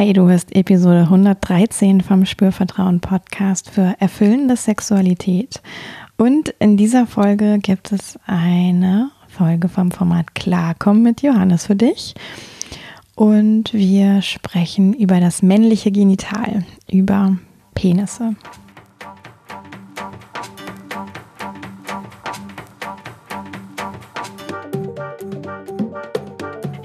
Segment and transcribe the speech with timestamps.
[0.00, 5.60] Hi, du hörst Episode 113 vom Spürvertrauen Podcast für erfüllende Sexualität.
[6.16, 12.14] Und in dieser Folge gibt es eine Folge vom Format Klarkommen mit Johannes für dich.
[13.14, 17.36] Und wir sprechen über das männliche Genital, über
[17.74, 18.36] Penisse.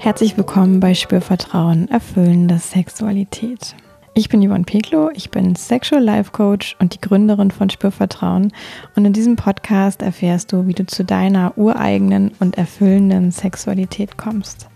[0.06, 3.74] Herzlich willkommen bei Spürvertrauen, erfüllende Sexualität.
[4.14, 8.52] Ich bin Yvonne Peklo, ich bin Sexual Life Coach und die Gründerin von Spürvertrauen.
[8.94, 14.68] Und in diesem Podcast erfährst du, wie du zu deiner ureigenen und erfüllenden Sexualität kommst.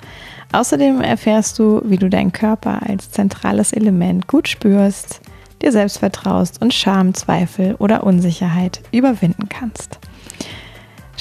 [0.51, 5.21] Außerdem erfährst du, wie du deinen Körper als zentrales Element gut spürst,
[5.63, 10.01] dir selbst vertraust und Scham, Zweifel oder Unsicherheit überwinden kannst.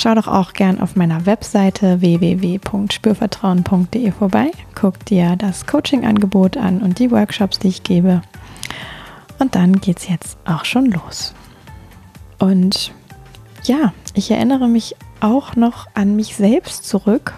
[0.02, 4.52] Schau doch auch gern auf meiner Webseite www.spürvertrauen.de vorbei.
[4.74, 8.22] Guck dir das Coaching-Angebot an und die Workshops, die ich gebe.
[9.40, 11.34] Und dann geht's jetzt auch schon los.
[12.38, 12.94] Und
[13.66, 17.34] ja, ich erinnere mich auch noch an mich selbst zurück,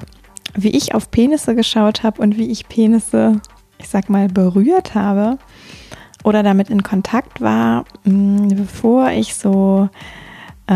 [0.53, 3.41] wie ich auf Penisse geschaut habe und wie ich Penisse,
[3.79, 5.39] ich sag mal, berührt habe
[6.23, 9.89] oder damit in Kontakt war, mm, bevor ich so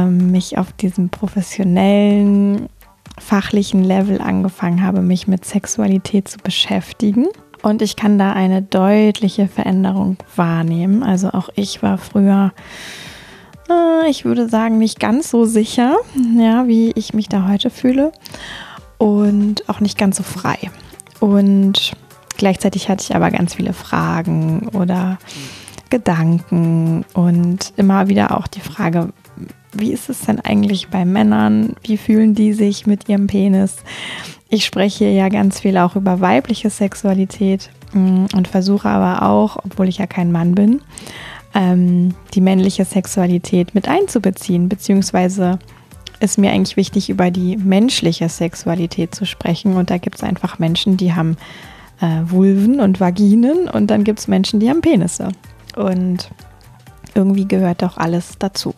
[0.03, 2.67] mich auf diesem professionellen,
[3.17, 7.27] fachlichen Level angefangen habe, mich mit Sexualität zu beschäftigen.
[7.61, 11.01] Und ich kann da eine deutliche Veränderung wahrnehmen.
[11.01, 12.53] Also auch ich war früher,
[13.69, 15.95] äh, ich würde sagen, nicht ganz so sicher,
[16.37, 18.11] ja, wie ich mich da heute fühle.
[18.97, 20.57] Und auch nicht ganz so frei.
[21.19, 21.93] Und
[22.37, 25.17] gleichzeitig hatte ich aber ganz viele Fragen oder
[25.89, 29.13] Gedanken und immer wieder auch die Frage,
[29.75, 31.75] wie ist es denn eigentlich bei Männern?
[31.83, 33.77] Wie fühlen die sich mit ihrem Penis?
[34.49, 39.89] Ich spreche ja ganz viel auch über weibliche Sexualität mm, und versuche aber auch, obwohl
[39.89, 40.81] ich ja kein Mann bin,
[41.53, 45.59] ähm, die männliche Sexualität mit einzubeziehen, beziehungsweise
[46.19, 49.75] ist mir eigentlich wichtig, über die menschliche Sexualität zu sprechen.
[49.75, 51.37] Und da gibt es einfach Menschen, die haben
[52.01, 55.29] äh, Vulven und Vaginen und dann gibt es Menschen, die haben Penisse.
[55.75, 56.29] Und
[57.15, 58.73] irgendwie gehört doch alles dazu.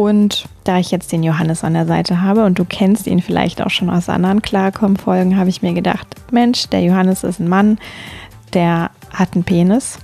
[0.00, 3.60] Und da ich jetzt den Johannes an der Seite habe und du kennst ihn vielleicht
[3.60, 7.78] auch schon aus anderen Klarkommen-Folgen, habe ich mir gedacht, Mensch, der Johannes ist ein Mann,
[8.54, 9.98] der hat einen Penis.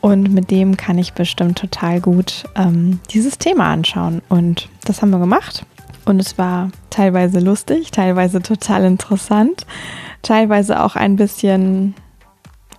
[0.00, 4.20] Und mit dem kann ich bestimmt total gut ähm, dieses Thema anschauen.
[4.28, 5.64] Und das haben wir gemacht.
[6.06, 9.64] Und es war teilweise lustig, teilweise total interessant,
[10.22, 11.94] teilweise auch ein bisschen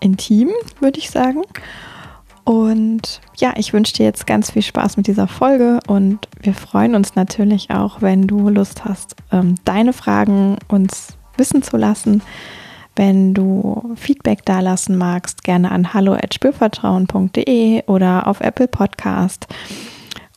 [0.01, 0.49] intim,
[0.81, 1.43] würde ich sagen.
[2.45, 6.93] Und ja, ich wünsche dir jetzt ganz viel Spaß mit dieser Folge und wir freuen
[6.93, 12.21] uns natürlich auch, wenn du Lust hast, ähm, deine Fragen uns wissen zu lassen.
[12.95, 19.47] Wenn du Feedback da lassen magst, gerne an hallo@spürvertrauen.de oder auf Apple Podcast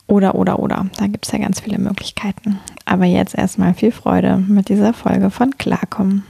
[0.07, 0.87] oder oder oder.
[0.97, 2.59] Da gibt es ja ganz viele Möglichkeiten.
[2.85, 6.23] Aber jetzt erstmal viel Freude mit dieser Folge von Klarkommen.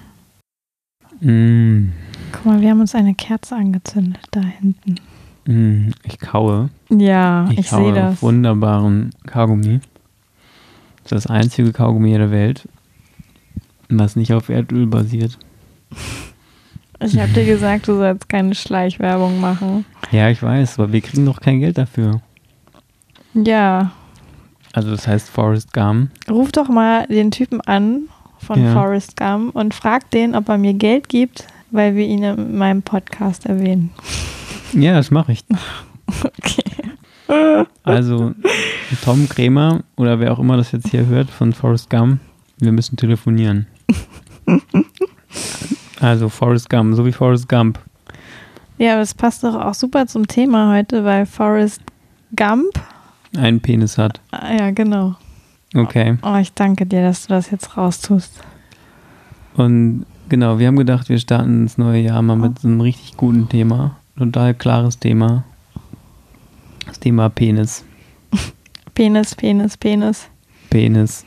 [1.21, 1.93] Mm.
[2.33, 4.95] Guck mal, wir haben uns eine Kerze angezündet da hinten.
[5.49, 6.69] Mm, ich kaue.
[6.91, 8.21] Ja, ich, ich sehe das.
[8.21, 9.79] Wunderbaren Kaugummi.
[11.03, 12.69] Das ist das einzige Kaugummi der Welt,
[13.89, 15.39] was nicht auf Erdöl basiert.
[16.99, 19.85] Ich habe dir gesagt, du sollst keine Schleichwerbung machen.
[20.11, 22.21] Ja, ich weiß, aber wir kriegen doch kein Geld dafür.
[23.33, 23.91] Ja.
[24.73, 26.11] Also das heißt Forrest Gump.
[26.29, 28.01] Ruf doch mal den Typen an
[28.37, 28.73] von ja.
[28.73, 32.83] Forrest Gump und frag den, ob er mir Geld gibt, weil wir ihn in meinem
[32.83, 33.89] Podcast erwähnen.
[34.73, 35.45] Ja, das mache ich.
[36.23, 36.63] Okay.
[37.83, 38.33] Also,
[39.03, 42.19] Tom Krämer oder wer auch immer das jetzt hier hört von Forrest Gump,
[42.57, 43.67] wir müssen telefonieren.
[45.99, 47.79] Also, Forrest Gump, so wie Forrest Gump.
[48.77, 51.81] Ja, aber es passt doch auch super zum Thema heute, weil Forrest
[52.35, 52.79] Gump
[53.37, 54.21] einen Penis hat.
[54.31, 55.15] Ah, ja, genau.
[55.75, 56.17] Okay.
[56.23, 58.41] Oh, ich danke dir, dass du das jetzt raustust.
[59.55, 63.17] Und genau, wir haben gedacht, wir starten ins neue Jahr mal mit so einem richtig
[63.17, 65.43] guten Thema total klares Thema.
[66.85, 67.85] Das Thema Penis.
[68.93, 70.27] Penis, Penis, Penis.
[70.69, 71.25] Penis.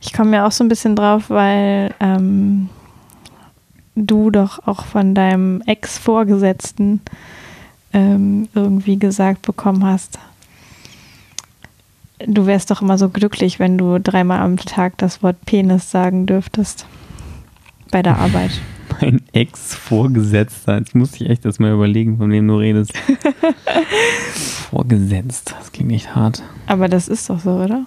[0.00, 2.68] Ich komme ja auch so ein bisschen drauf, weil ähm,
[3.96, 7.00] du doch auch von deinem Ex-Vorgesetzten
[7.92, 10.18] ähm, irgendwie gesagt bekommen hast,
[12.26, 16.26] du wärst doch immer so glücklich, wenn du dreimal am Tag das Wort Penis sagen
[16.26, 16.86] dürftest
[17.90, 18.52] bei der Arbeit
[19.00, 20.78] mein Ex-Vorgesetzter.
[20.78, 22.92] Jetzt muss ich echt erstmal überlegen, von wem du redest.
[24.70, 26.42] Vorgesetzt, das klingt echt hart.
[26.66, 27.86] Aber das ist doch so, oder?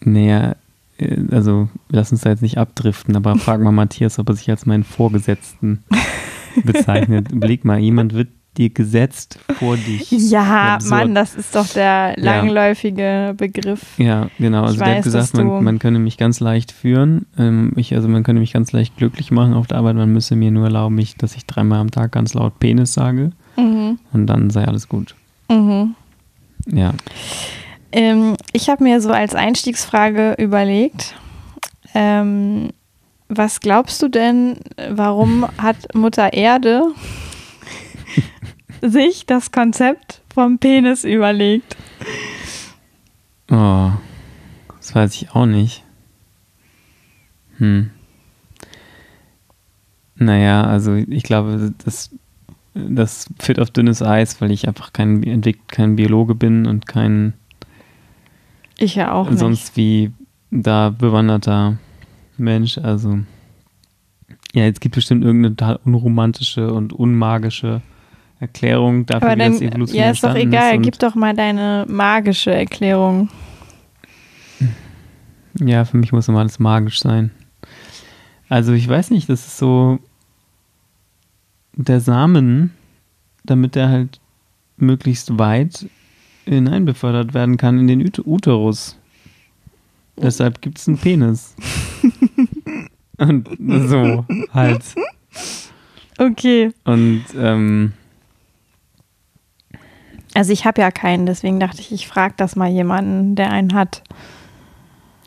[0.00, 0.56] Naja,
[0.98, 4.50] äh, also lass uns da jetzt nicht abdriften, aber frag mal Matthias, ob er sich
[4.50, 5.84] als meinen Vorgesetzten
[6.64, 7.32] bezeichnet.
[7.32, 10.10] Überleg mal, jemand wird dir gesetzt vor dich.
[10.26, 13.32] Ja, Mann, das ist doch der langläufige ja.
[13.32, 13.80] Begriff.
[13.98, 14.62] Ja, genau.
[14.62, 17.26] Also ich der weiß, hat gesagt, man, man könne mich ganz leicht führen.
[17.38, 19.96] Ähm, ich, also man könne mich ganz leicht glücklich machen auf der Arbeit.
[19.96, 23.30] Man müsse mir nur erlauben, ich, dass ich dreimal am Tag ganz laut Penis sage.
[23.56, 23.98] Mhm.
[24.12, 25.14] Und dann sei alles gut.
[25.48, 25.94] Mhm.
[26.66, 26.92] Ja.
[27.92, 31.14] Ähm, ich habe mir so als Einstiegsfrage überlegt,
[31.94, 32.70] ähm,
[33.28, 34.58] was glaubst du denn,
[34.90, 36.82] warum hat Mutter Erde
[38.82, 41.76] sich das Konzept vom Penis überlegt?
[43.50, 43.90] Oh,
[44.78, 45.84] das weiß ich auch nicht.
[47.58, 47.90] Hm.
[50.16, 52.10] Naja, also ich glaube, das,
[52.74, 57.34] das führt auf dünnes Eis, weil ich einfach kein, kein Biologe bin und kein
[58.78, 59.38] ich ja auch nicht.
[59.38, 60.12] sonst wie
[60.50, 61.78] da bewanderter
[62.36, 62.78] Mensch.
[62.78, 63.20] Also
[64.52, 67.82] ja, jetzt gibt es bestimmt irgendeine total unromantische und unmagische
[68.38, 70.76] Erklärung dafür, Aber dann, wie das Evolution Ja, ist doch egal.
[70.76, 73.28] Ist Gib doch mal deine magische Erklärung.
[75.58, 77.30] Ja, für mich muss immer alles magisch sein.
[78.48, 79.98] Also ich weiß nicht, das ist so
[81.72, 82.72] der Samen,
[83.44, 84.20] damit er halt
[84.76, 85.86] möglichst weit
[86.44, 88.98] hineinbefördert werden kann in den Uterus.
[90.16, 91.54] Deshalb gibt es einen Penis.
[93.18, 93.48] Und
[93.88, 94.82] so halt.
[96.18, 96.72] Okay.
[96.84, 97.92] Und ähm,
[100.36, 103.72] also ich habe ja keinen, deswegen dachte ich, ich frage das mal jemanden, der einen
[103.72, 104.02] hat.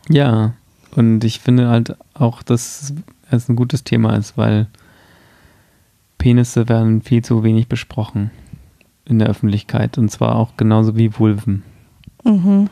[0.08, 0.54] Ja,
[0.96, 2.94] und ich finde halt auch, dass
[3.32, 4.68] es ein gutes Thema ist, weil
[6.20, 8.30] Penisse werden viel zu wenig besprochen
[9.06, 11.64] in der Öffentlichkeit und zwar auch genauso wie Vulven.
[12.24, 12.70] Mhm.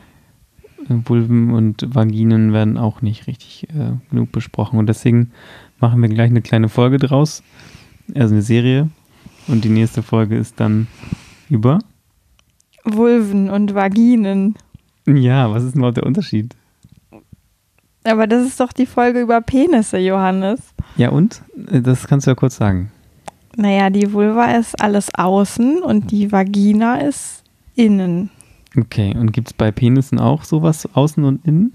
[0.88, 5.32] Vulven und Vaginen werden auch nicht richtig äh, genug besprochen und deswegen
[5.80, 7.42] machen wir gleich eine kleine Folge draus,
[8.14, 8.90] also eine Serie
[9.48, 10.86] und die nächste Folge ist dann
[11.50, 11.80] über
[12.94, 14.54] Vulven und Vaginen.
[15.06, 16.54] Ja, was ist denn überhaupt der Unterschied?
[18.04, 20.60] Aber das ist doch die Folge über Penisse, Johannes.
[20.96, 21.42] Ja, und?
[21.56, 22.90] Das kannst du ja kurz sagen.
[23.56, 27.42] Naja, die Vulva ist alles außen und die Vagina ist
[27.74, 28.30] innen.
[28.76, 31.72] Okay, und gibt es bei Penissen auch sowas außen und innen?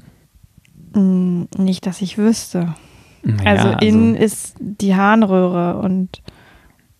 [0.93, 2.75] Mm, nicht, dass ich wüsste.
[3.23, 6.21] Naja, also, also innen also ist die Harnröhre und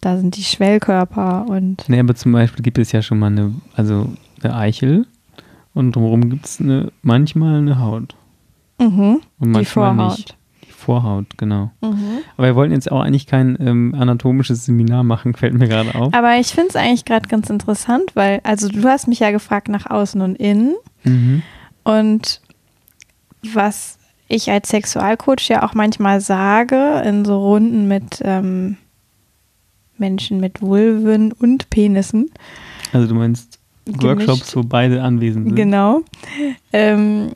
[0.03, 1.87] da sind die Schwellkörper und.
[1.87, 4.09] Nee, aber zum Beispiel gibt es ja schon mal eine, also
[4.41, 5.05] eine Eichel
[5.73, 8.15] und drumherum gibt es eine, manchmal eine Haut.
[8.79, 10.17] Mhm, und manchmal die Vorhaut.
[10.17, 10.37] nicht.
[10.67, 11.71] Die Vorhaut, genau.
[11.81, 12.19] Mhm.
[12.35, 16.13] Aber wir wollten jetzt auch eigentlich kein ähm, anatomisches Seminar machen, fällt mir gerade auf.
[16.13, 19.69] Aber ich finde es eigentlich gerade ganz interessant, weil, also du hast mich ja gefragt
[19.69, 20.75] nach außen und innen.
[21.03, 21.43] Mhm.
[21.83, 22.41] Und
[23.53, 23.97] was
[24.27, 28.77] ich als Sexualcoach ja auch manchmal sage in so Runden mit ähm,
[29.97, 32.31] Menschen mit Vulven und Penissen.
[32.91, 35.55] Also du meinst Workshops, wo beide anwesend sind?
[35.55, 36.01] Genau.
[36.71, 37.31] Ähm,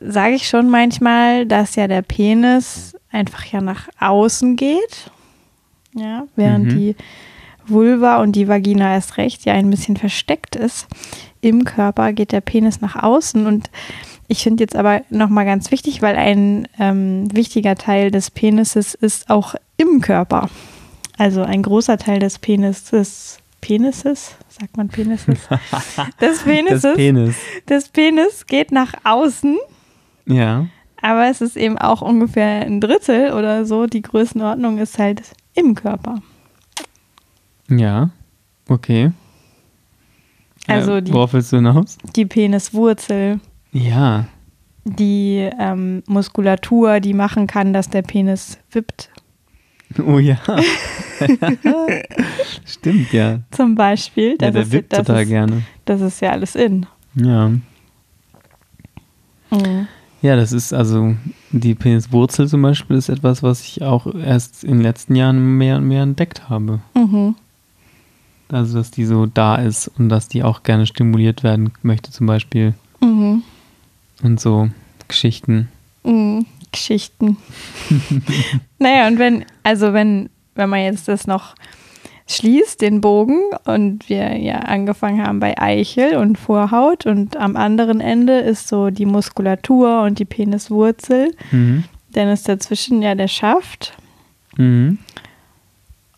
[0.00, 5.10] Sage ich schon manchmal, dass ja der Penis einfach ja nach außen geht.
[5.94, 6.70] Ja, während mhm.
[6.70, 6.96] die
[7.66, 10.86] Vulva und die Vagina erst recht ja ein bisschen versteckt ist.
[11.42, 13.70] Im Körper geht der Penis nach außen und
[14.28, 19.30] ich finde jetzt aber nochmal ganz wichtig, weil ein ähm, wichtiger Teil des Penises ist
[19.30, 20.48] auch im Körper.
[21.18, 25.48] Also ein großer Teil des Penises, Penises, sagt man Penises?
[26.20, 27.36] Des Penises, des Penis.
[27.68, 29.56] des Penis geht nach außen.
[30.26, 30.66] Ja.
[31.00, 33.86] Aber es ist eben auch ungefähr ein Drittel oder so.
[33.86, 35.22] Die Größenordnung ist halt
[35.54, 36.20] im Körper.
[37.68, 38.10] Ja,
[38.68, 39.12] okay.
[40.66, 41.98] Also die, worauf willst du hinaus?
[42.14, 43.40] Die Peniswurzel.
[43.72, 44.26] Ja.
[44.84, 49.10] Die ähm, Muskulatur, die machen kann, dass der Penis wippt
[50.06, 50.38] Oh ja.
[52.66, 53.40] Stimmt, ja.
[53.52, 54.36] Zum Beispiel.
[54.36, 55.62] Das ja, der ist, wippt total ist, gerne.
[55.84, 56.86] Das ist ja alles in.
[57.14, 57.48] Ja.
[59.50, 59.88] Mhm.
[60.22, 61.14] Ja, das ist also
[61.52, 65.76] die Peniswurzel zum Beispiel ist etwas, was ich auch erst in den letzten Jahren mehr
[65.76, 66.80] und mehr entdeckt habe.
[66.94, 67.36] Mhm.
[68.48, 72.26] Also, dass die so da ist und dass die auch gerne stimuliert werden möchte, zum
[72.26, 72.74] Beispiel.
[73.00, 73.42] Mhm.
[74.22, 74.68] Und so
[75.08, 75.68] Geschichten.
[76.04, 76.46] Mhm.
[76.76, 77.38] Geschichten.
[78.78, 81.54] naja, und wenn, also wenn, wenn man jetzt das noch
[82.28, 88.00] schließt, den Bogen, und wir ja angefangen haben bei Eichel und Vorhaut und am anderen
[88.00, 91.84] Ende ist so die Muskulatur und die Peniswurzel, mhm.
[92.12, 93.94] dann ist dazwischen ja der Schaft.
[94.56, 94.98] Mhm.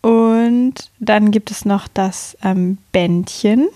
[0.01, 3.67] Und dann gibt es noch das ähm, Bändchen,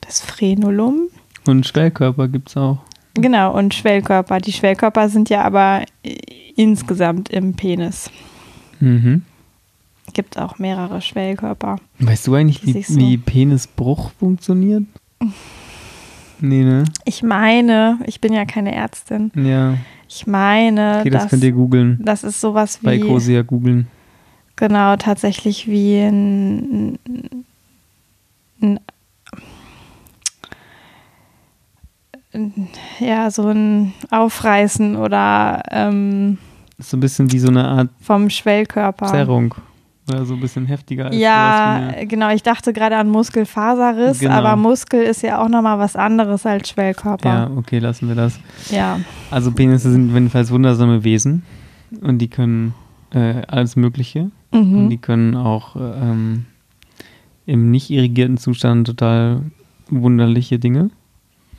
[0.00, 1.08] das Frenulum.
[1.46, 2.78] Und Schwellkörper gibt es auch.
[3.14, 4.38] Genau, und Schwellkörper.
[4.38, 5.82] Die Schwellkörper sind ja aber
[6.56, 8.10] insgesamt im Penis.
[8.80, 9.22] Mhm.
[10.14, 11.76] gibt auch mehrere Schwellkörper.
[11.98, 14.82] Weißt du eigentlich, wie, so- wie Penisbruch funktioniert?
[16.40, 16.84] Nee, ne?
[17.04, 19.30] Ich meine, ich bin ja keine Ärztin.
[19.36, 19.74] Ja.
[20.08, 21.98] Ich meine, Okay, das dass, könnt ihr googeln.
[22.02, 23.86] das ist sowas Bei wie Ecosia googeln.
[24.56, 27.44] genau tatsächlich wie ein, ein,
[28.60, 28.80] ein
[33.00, 36.38] ja so ein Aufreißen oder ähm,
[36.78, 39.06] so ein bisschen wie so eine Art vom Schwellkörper.
[39.06, 39.54] Zerrung.
[40.08, 42.30] Oder so ein bisschen heftiger als Ja, genau.
[42.34, 44.34] Ich dachte gerade an Muskelfaserriss, Genau.
[44.34, 47.28] aber Muskel ist ja auch nochmal was anderes als Schwellkörper.
[47.28, 48.40] Ja, okay, lassen wir das.
[48.70, 48.98] Ja.
[49.30, 51.44] Also Penisse sind jedenfalls wundersame Wesen
[52.00, 52.74] und die können
[53.14, 55.00] äh, alles Mögliche und die Mhm.
[55.00, 56.46] können auch ähm,
[57.46, 59.42] im nicht irrigierten Zustand total
[59.88, 60.90] wunderliche Dinge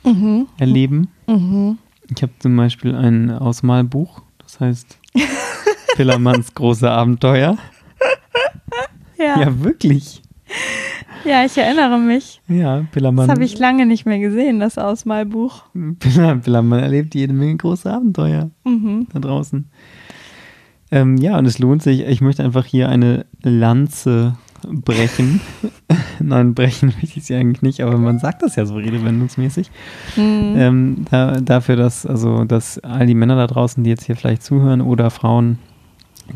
[0.04, 0.46] Mhm.
[0.58, 1.08] erleben.
[1.26, 1.78] Mhm.
[2.14, 4.98] Ich habe zum Beispiel ein Ausmalbuch, das heißt
[5.96, 7.56] Pillermanns große Abenteuer.
[9.18, 9.24] Ja.
[9.24, 9.40] ja.
[9.40, 10.20] Ja, wirklich.
[11.24, 12.40] ich erinnere mich.
[12.48, 13.26] Ja, Pillermann.
[13.26, 15.62] Das habe ich lange nicht mehr gesehen, das Ausmalbuch.
[15.74, 19.06] Piller- Pillermann erlebt jede Menge große Abenteuer Mhm.
[19.12, 19.70] da draußen.
[20.90, 22.00] Ähm, ja, und es lohnt sich.
[22.02, 24.36] Ich möchte einfach hier eine Lanze
[24.70, 25.40] brechen.
[26.20, 29.70] Nein, brechen möchte ich sie eigentlich nicht, aber man sagt das ja so redewendungsmäßig.
[30.16, 30.54] Mhm.
[30.56, 34.42] Ähm, da, dafür, dass, also, dass all die Männer da draußen, die jetzt hier vielleicht
[34.42, 35.58] zuhören, oder Frauen,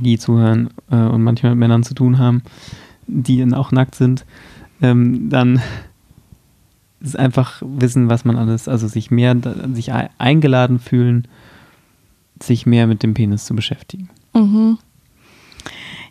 [0.01, 2.43] die zuhören äh, und manchmal mit Männern zu tun haben,
[3.07, 4.25] die dann auch nackt sind,
[4.83, 5.61] ähm, dann
[7.01, 9.37] ist einfach wissen, was man alles, also sich mehr,
[9.73, 11.27] sich ei- eingeladen fühlen,
[12.43, 14.09] sich mehr mit dem Penis zu beschäftigen.
[14.35, 14.79] Mhm.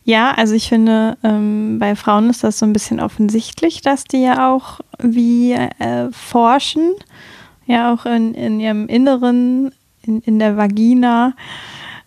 [0.07, 4.21] Ja, also ich finde, ähm, bei Frauen ist das so ein bisschen offensichtlich, dass die
[4.21, 6.93] ja auch wie äh, forschen,
[7.65, 9.73] ja auch in, in ihrem Inneren,
[10.03, 11.33] in, in der Vagina.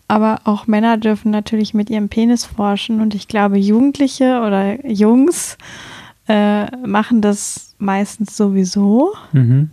[0.08, 3.02] Aber auch Männer dürfen natürlich mit ihrem Penis forschen.
[3.02, 5.58] Und ich glaube, Jugendliche oder Jungs
[6.26, 9.12] äh, machen das meistens sowieso.
[9.32, 9.68] Mhm.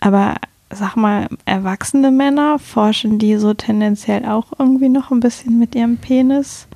[0.00, 0.36] Aber
[0.70, 5.98] sag mal, erwachsene Männer forschen die so tendenziell auch irgendwie noch ein bisschen mit ihrem
[5.98, 6.68] Penis?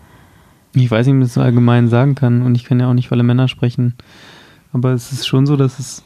[0.79, 2.95] Ich weiß nicht, ob man das so allgemein sagen kann und ich kann ja auch
[2.95, 3.95] nicht für alle Männer sprechen.
[4.73, 6.05] Aber es ist schon so, dass es,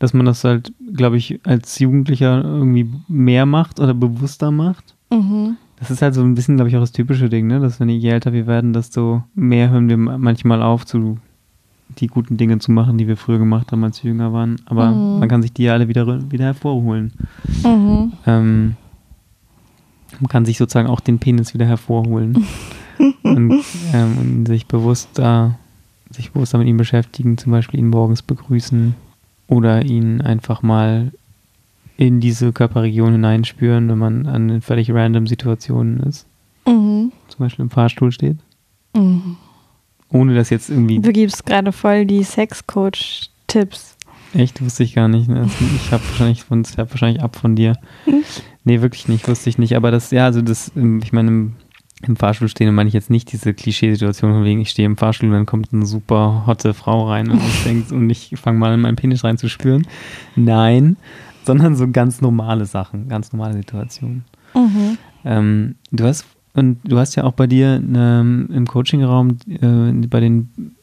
[0.00, 4.94] dass man das halt, glaube ich, als Jugendlicher irgendwie mehr macht oder bewusster macht.
[5.10, 5.56] Mhm.
[5.78, 7.60] Das ist halt so ein bisschen, glaube ich, auch das typische Ding, ne?
[7.60, 11.18] Dass wenn je älter wir werden, desto mehr hören wir manchmal auf, zu
[11.98, 14.56] die guten Dinge zu machen, die wir früher gemacht haben, als wir jünger waren.
[14.64, 15.18] Aber Mhm.
[15.20, 17.12] man kann sich die ja alle wieder, wieder hervorholen.
[17.64, 18.12] Mhm.
[18.26, 18.76] Ähm,
[20.20, 22.46] man kann sich sozusagen auch den Penis wieder hervorholen
[23.22, 25.58] und, ähm, und sich bewusst da,
[26.10, 28.94] sich bewusst mit ihm beschäftigen, zum Beispiel ihn morgens begrüßen
[29.48, 31.12] oder ihn einfach mal
[31.96, 36.26] in diese Körperregion hineinspüren, wenn man an völlig random Situationen ist,
[36.66, 37.12] Mhm.
[37.28, 38.38] zum Beispiel im Fahrstuhl steht,
[38.96, 39.36] Mhm.
[40.10, 43.96] ohne das jetzt irgendwie, Du gibst gerade voll die Sexcoach-Tipps.
[44.34, 45.28] echt, wusste ich gar nicht.
[45.28, 45.48] Ne?
[45.76, 47.76] Ich habe wahrscheinlich von, hab wahrscheinlich ab von dir.
[48.64, 49.76] Nee, wirklich nicht, wusste ich nicht.
[49.76, 51.52] Aber das, ja, also das, ähm, ich meine,
[52.02, 55.28] im, Fahrstuhl stehen meine ich jetzt nicht diese Klischeesituation, von wegen, ich stehe im Fahrstuhl
[55.28, 58.72] und dann kommt eine super hotte Frau rein und ich denke, und ich fange mal
[58.72, 59.86] an, meinen Penis reinzuspüren.
[60.36, 60.96] Nein,
[61.44, 64.24] sondern so ganz normale Sachen, ganz normale Situationen.
[64.54, 64.98] Mhm.
[65.24, 70.20] Ähm, du hast und du hast ja auch bei dir ähm, im Coachingraum äh, bei
[70.20, 70.74] den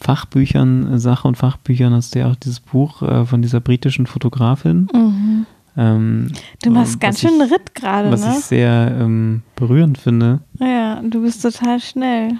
[0.00, 4.06] Fachbüchern, äh, Sache und Fachbüchern hast du ja auch dieses Buch äh, von dieser britischen
[4.06, 4.88] Fotografin.
[4.92, 5.46] Mhm.
[5.76, 6.28] Ähm,
[6.62, 8.34] Du machst was ganz schön einen Ritt gerade, Was ne?
[8.38, 10.40] ich sehr ähm, berührend finde.
[10.60, 12.32] Ja, du bist total schnell.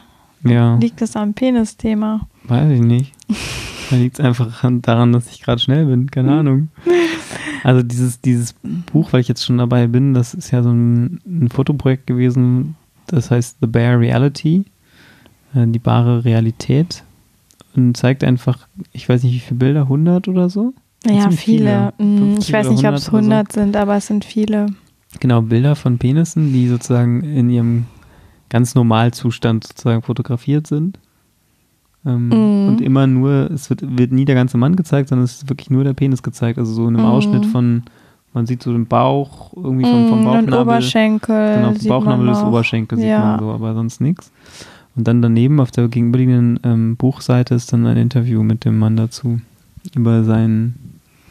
[0.45, 2.27] Ja, Liegt das am Penis-Thema?
[2.45, 3.13] weiß ich nicht.
[3.91, 6.69] Da liegt es einfach an- daran, dass ich gerade schnell bin, keine Ahnung.
[7.65, 8.55] Also dieses, dieses
[8.93, 12.75] Buch, weil ich jetzt schon dabei bin, das ist ja so ein, ein Fotoprojekt gewesen,
[13.07, 14.65] das heißt The Bare Reality,
[15.55, 17.05] äh, die bare Realität
[17.77, 20.75] und zeigt einfach, ich weiß nicht wie viele Bilder, 100 oder so?
[21.07, 21.37] Ja, viele.
[21.37, 21.93] viele.
[21.99, 23.33] Mm, 50 Ich weiß nicht, ob es 100 oder so.
[23.35, 24.67] 100 sind, aber es sind viele.
[25.21, 27.87] Genau, Bilder von Penissen, die sozusagen in ihrem
[28.49, 30.99] ganz Normalzustand sozusagen fotografiert sind.
[32.05, 32.69] Ähm, Mhm.
[32.69, 35.71] Und immer nur, es wird, wird nie der ganze Mann gezeigt, sondern es ist wirklich
[35.71, 36.59] nur der Penis gezeigt.
[36.59, 37.13] Also so in einem Mhm.
[37.13, 37.83] Ausschnitt von,
[38.35, 40.55] man sieht so den Bauch, irgendwie vom, vom Mm, Bauchnabel.
[40.55, 41.55] Und Oberschenkel.
[41.57, 42.43] Genau, sieht Bauchnabel des.
[42.43, 43.21] Oberschenkel sieht Ja.
[43.21, 44.33] man so, aber sonst nichts.
[44.97, 48.97] Und dann daneben auf der gegenüberliegenden ähm, Buchseite ist dann ein Interview mit dem Mann
[48.97, 49.41] dazu
[49.95, 50.75] über sein,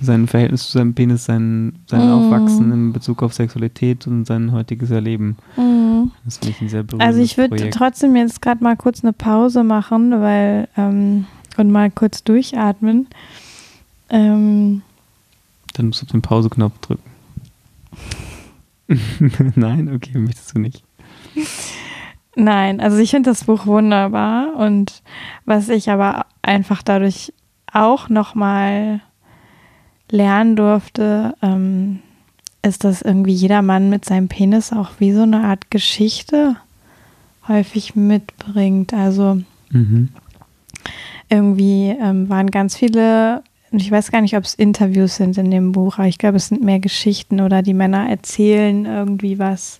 [0.01, 2.13] sein Verhältnis zu seinem Penis, sein, sein Mhm.
[2.13, 5.37] Aufwachsen in Bezug auf Sexualität und sein heutiges Erleben.
[5.57, 6.11] Mhm.
[6.25, 9.13] Das finde ich ein sehr berührendes Also ich würde trotzdem jetzt gerade mal kurz eine
[9.13, 11.25] Pause machen, weil ähm,
[11.57, 13.07] und mal kurz durchatmen.
[14.09, 14.81] Ähm,
[15.73, 17.03] Dann musst du auf den Pause-Knopf drücken.
[19.55, 20.83] Nein, okay, möchtest du nicht.
[22.35, 25.01] Nein, also ich finde das Buch wunderbar und
[25.45, 27.33] was ich aber einfach dadurch
[27.71, 29.01] auch nochmal
[30.11, 31.99] lernen durfte, ähm,
[32.61, 36.57] ist, dass irgendwie jeder Mann mit seinem Penis auch wie so eine Art Geschichte
[37.47, 38.93] häufig mitbringt.
[38.93, 39.41] Also
[39.71, 40.09] mhm.
[41.29, 43.41] irgendwie ähm, waren ganz viele,
[43.71, 46.49] ich weiß gar nicht, ob es Interviews sind in dem Buch, aber ich glaube, es
[46.49, 49.79] sind mehr Geschichten oder die Männer erzählen irgendwie was.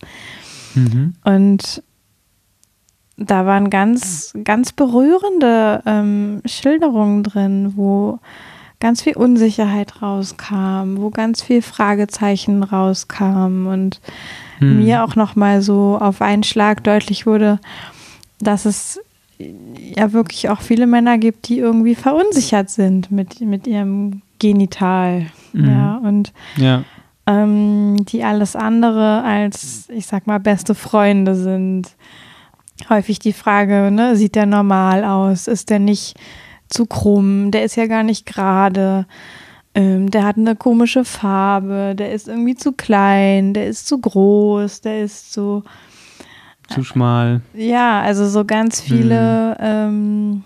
[0.73, 1.13] Mhm.
[1.23, 1.83] Und
[3.17, 8.19] da waren ganz, ganz berührende ähm, Schilderungen drin, wo
[8.81, 14.01] ganz viel Unsicherheit rauskam, wo ganz viel Fragezeichen rauskam und
[14.57, 14.83] hm.
[14.83, 17.59] mir auch noch mal so auf einen Schlag deutlich wurde,
[18.39, 18.99] dass es
[19.95, 25.27] ja wirklich auch viele Männer gibt, die irgendwie verunsichert sind mit, mit ihrem Genital.
[25.53, 25.69] Mhm.
[25.69, 26.83] Ja, und ja.
[27.27, 31.95] Ähm, die alles andere als, ich sag mal, beste Freunde sind.
[32.89, 35.47] Häufig die Frage, ne, sieht der normal aus?
[35.47, 36.15] Ist der nicht
[36.71, 39.05] zu krumm, der ist ja gar nicht gerade,
[39.75, 44.81] ähm, der hat eine komische Farbe, der ist irgendwie zu klein, der ist zu groß,
[44.81, 45.63] der ist zu.
[46.69, 47.41] Zu schmal.
[47.53, 49.55] Ja, also so ganz viele.
[49.59, 49.65] Hm.
[49.65, 50.43] Ähm,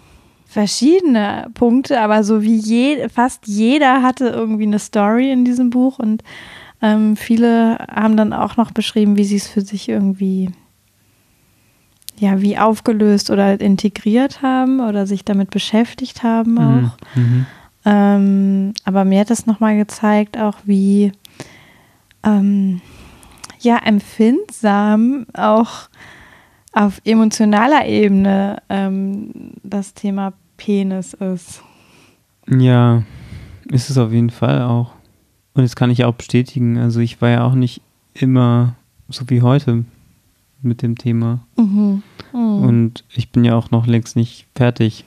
[0.56, 6.00] verschiedene Punkte, aber so wie je, fast jeder hatte irgendwie eine Story in diesem Buch
[6.00, 6.24] und
[6.82, 10.52] ähm, viele haben dann auch noch beschrieben, wie sie es für sich irgendwie
[12.18, 17.16] ja, wie aufgelöst oder integriert haben oder sich damit beschäftigt haben mhm, auch.
[17.16, 17.46] Mhm.
[17.86, 21.12] Ähm, aber mir hat das nochmal gezeigt, auch wie
[22.24, 22.82] ähm,
[23.60, 25.90] ja, empfindsam auch
[26.72, 31.62] auf emotionaler Ebene ähm, das Thema Penis ist.
[32.50, 33.04] Ja,
[33.72, 34.92] ist es auf jeden Fall auch.
[35.54, 36.78] Und das kann ich auch bestätigen.
[36.78, 37.82] Also ich war ja auch nicht
[38.14, 38.76] immer
[39.10, 39.86] so wie heute
[40.62, 41.40] mit dem Thema.
[41.58, 42.04] Mhm.
[42.34, 42.60] Mhm.
[42.60, 45.06] Und ich bin ja auch noch längst nicht fertig.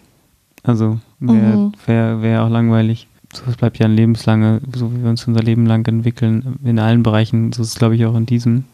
[0.63, 1.73] Also wäre mhm.
[1.87, 3.09] wär, wär auch langweilig.
[3.33, 6.79] So, es bleibt ja ein lebenslange, so wie wir uns unser Leben lang entwickeln, in
[6.79, 7.53] allen Bereichen.
[7.53, 8.65] So ist es, glaube ich, auch in diesem.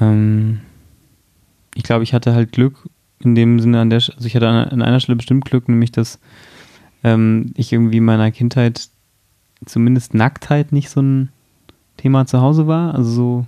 [0.00, 0.60] Ähm,
[1.74, 2.88] ich glaube, ich hatte halt Glück
[3.20, 6.20] in dem Sinne an der, also ich hatte an, einer Stelle bestimmt Glück, nämlich dass
[7.02, 8.88] ähm, ich irgendwie in meiner Kindheit
[9.64, 11.30] zumindest Nacktheit nicht so ein
[11.96, 12.94] Thema zu Hause war.
[12.94, 13.46] Also so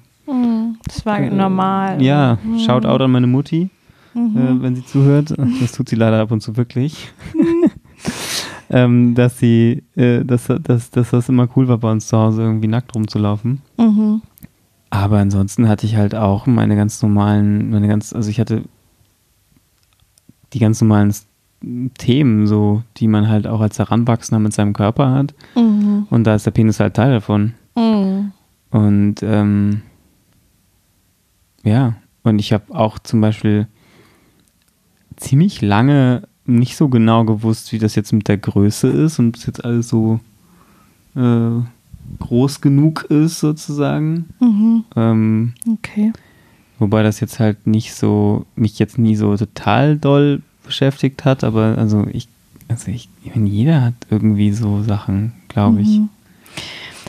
[0.84, 2.02] das war äh, normal.
[2.02, 2.58] Ja, mhm.
[2.60, 3.70] shout out an meine Mutti,
[4.14, 4.36] mhm.
[4.36, 5.34] äh, wenn sie zuhört.
[5.60, 7.12] Das tut sie leider ab und zu wirklich.
[8.70, 12.42] ähm, dass sie, äh, dass, dass, dass das immer cool war, bei uns zu Hause
[12.42, 13.60] irgendwie nackt rumzulaufen.
[13.78, 14.22] Mhm.
[14.90, 18.64] Aber ansonsten hatte ich halt auch meine ganz normalen, meine ganz, also ich hatte
[20.52, 21.14] die ganz normalen
[21.98, 25.34] Themen, so, die man halt auch als Heranwachsender mit seinem Körper hat.
[25.54, 26.06] Mhm.
[26.10, 27.54] Und da ist der Penis halt Teil davon.
[27.76, 28.32] Mhm.
[28.70, 29.82] Und ähm,
[31.64, 33.66] ja, und ich habe auch zum Beispiel
[35.16, 39.46] ziemlich lange nicht so genau gewusst, wie das jetzt mit der Größe ist und bis
[39.46, 40.20] jetzt alles so
[41.14, 41.60] äh,
[42.18, 44.30] groß genug ist, sozusagen.
[44.40, 44.84] Mhm.
[44.96, 46.12] Ähm, okay.
[46.78, 51.76] Wobei das jetzt halt nicht so, mich jetzt nie so total doll beschäftigt hat, aber
[51.78, 52.28] also ich,
[52.68, 55.98] also ich, ich meine, jeder hat irgendwie so Sachen, glaube ich.
[55.98, 56.08] Mhm.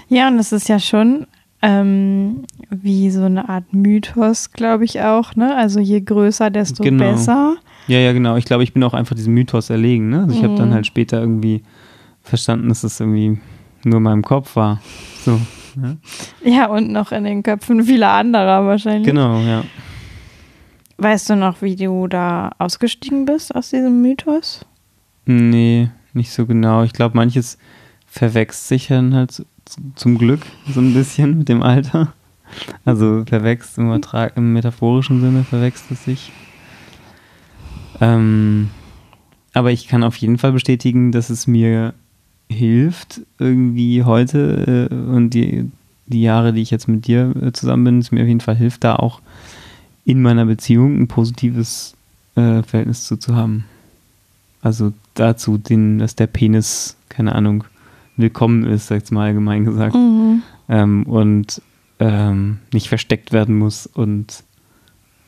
[0.10, 1.26] Ja, und es ist ja schon
[1.62, 5.36] ähm, wie so eine Art Mythos, glaube ich auch.
[5.36, 5.56] Ne?
[5.56, 7.12] Also je größer, desto genau.
[7.12, 7.56] besser.
[7.88, 8.36] Ja, ja, genau.
[8.38, 10.10] Ich glaube, ich bin auch einfach diesem Mythos erlegen.
[10.10, 10.22] Ne?
[10.22, 10.46] Also ich mhm.
[10.46, 11.64] habe dann halt später irgendwie
[12.22, 13.40] verstanden, dass es irgendwie
[13.84, 14.82] nur in meinem Kopf war.
[15.24, 15.40] So.
[15.82, 15.98] Ja?
[16.44, 19.06] ja, und noch in den Köpfen vieler anderer wahrscheinlich.
[19.06, 19.64] Genau, ja.
[20.98, 24.66] Weißt du noch, wie du da ausgestiegen bist aus diesem Mythos?
[25.26, 26.84] Nee, nicht so genau.
[26.84, 27.58] Ich glaube, manches
[28.06, 29.46] verwechselt sich dann halt
[29.96, 30.42] zum Glück
[30.74, 32.14] so ein bisschen mit dem Alter.
[32.84, 34.02] Also verwechselt im,
[34.36, 36.32] im metaphorischen Sinne verwechselt es sich.
[38.02, 38.70] Ähm,
[39.54, 41.94] aber ich kann auf jeden Fall bestätigen, dass es mir
[42.50, 45.70] hilft, irgendwie heute äh, und die,
[46.08, 48.56] die Jahre, die ich jetzt mit dir äh, zusammen bin, es mir auf jeden Fall
[48.56, 49.22] hilft, da auch
[50.04, 51.96] in meiner Beziehung ein positives
[52.36, 53.66] äh, Verhältnis zu, zu haben.
[54.62, 57.64] Also dazu, den, dass der Penis, keine Ahnung,
[58.18, 59.96] willkommen ist, sag ich mal allgemein gesagt.
[59.96, 60.42] Mhm.
[60.70, 61.62] Ähm, und
[62.00, 64.44] ähm, nicht versteckt werden muss und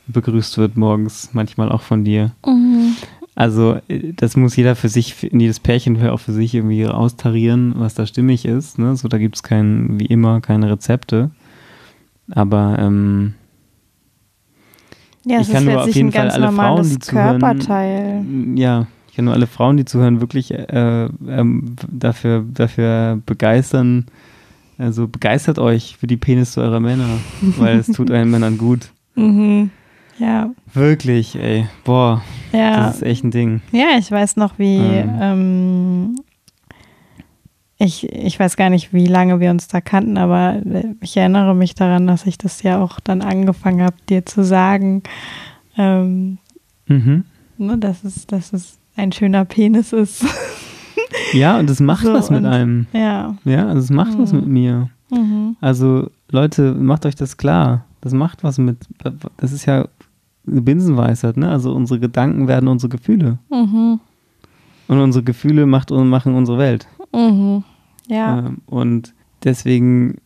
[0.08, 2.32] begrüßt wird morgens, manchmal auch von dir.
[2.46, 2.96] Mhm.
[3.36, 7.96] Also äh, das muss jeder für sich, jedes Pärchen auch für sich irgendwie austarieren, was
[7.96, 8.80] da stimmig ist.
[8.80, 8.96] Ne?
[8.96, 11.32] So, da gibt es kein, wie immer, keine Rezepte.
[12.32, 13.34] Aber ähm,
[15.26, 19.36] ja, ich kann nur auf jeden Fall alle Frauen, die zuhören, ja, ich kann nur
[19.36, 24.08] alle Frauen, die zuhören, wirklich äh, ähm, dafür, dafür begeistern.
[24.80, 27.20] Also begeistert euch für die Penisse eurer Männer,
[27.60, 28.90] weil es tut euren Männern gut.
[29.16, 29.70] Mhm.
[30.18, 30.50] Ja.
[30.74, 31.68] Wirklich, ey.
[31.84, 32.24] Boah.
[32.52, 32.88] Ja.
[32.88, 33.62] Das ist echt ein Ding.
[33.72, 34.80] Ja, ich weiß noch, wie.
[34.80, 35.18] Mhm.
[35.22, 36.16] Ähm,
[37.78, 40.60] ich, ich weiß gar nicht, wie lange wir uns da kannten, aber
[41.02, 45.04] ich erinnere mich daran, dass ich das ja auch dann angefangen habe, dir zu sagen,
[45.78, 46.40] ähm,
[46.88, 47.26] Mhm.
[47.60, 50.26] ne, dass, es, dass es ein schöner Penis ist.
[51.32, 52.88] Ja, und es macht So, was mit und- einem.
[52.94, 53.36] ja.
[53.44, 54.40] Ja, also es macht was Mhm.
[54.40, 54.90] mit mir.
[55.12, 55.56] Mhm.
[55.62, 57.86] Also, Leute, macht euch das klar.
[58.02, 58.78] Das macht was mit.
[59.38, 59.88] Das ist ja
[60.48, 61.50] eine Binsenweisheit, ne?
[61.50, 63.38] Also unsere Gedanken werden unsere Gefühle.
[63.52, 64.00] Mhm.
[64.88, 66.88] Und unsere Gefühle macht, machen unsere Welt.
[67.14, 67.64] Mhm.
[68.08, 68.40] Ja.
[68.40, 70.18] Ähm, und deswegen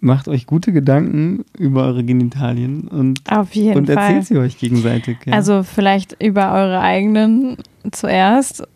[0.00, 3.96] macht euch gute Gedanken über eure Genitalien und, Auf jeden und Fall.
[3.96, 5.18] erzählt sie euch gegenseitig.
[5.26, 5.34] Ja.
[5.34, 7.58] Also vielleicht über eure eigenen
[7.90, 8.66] zuerst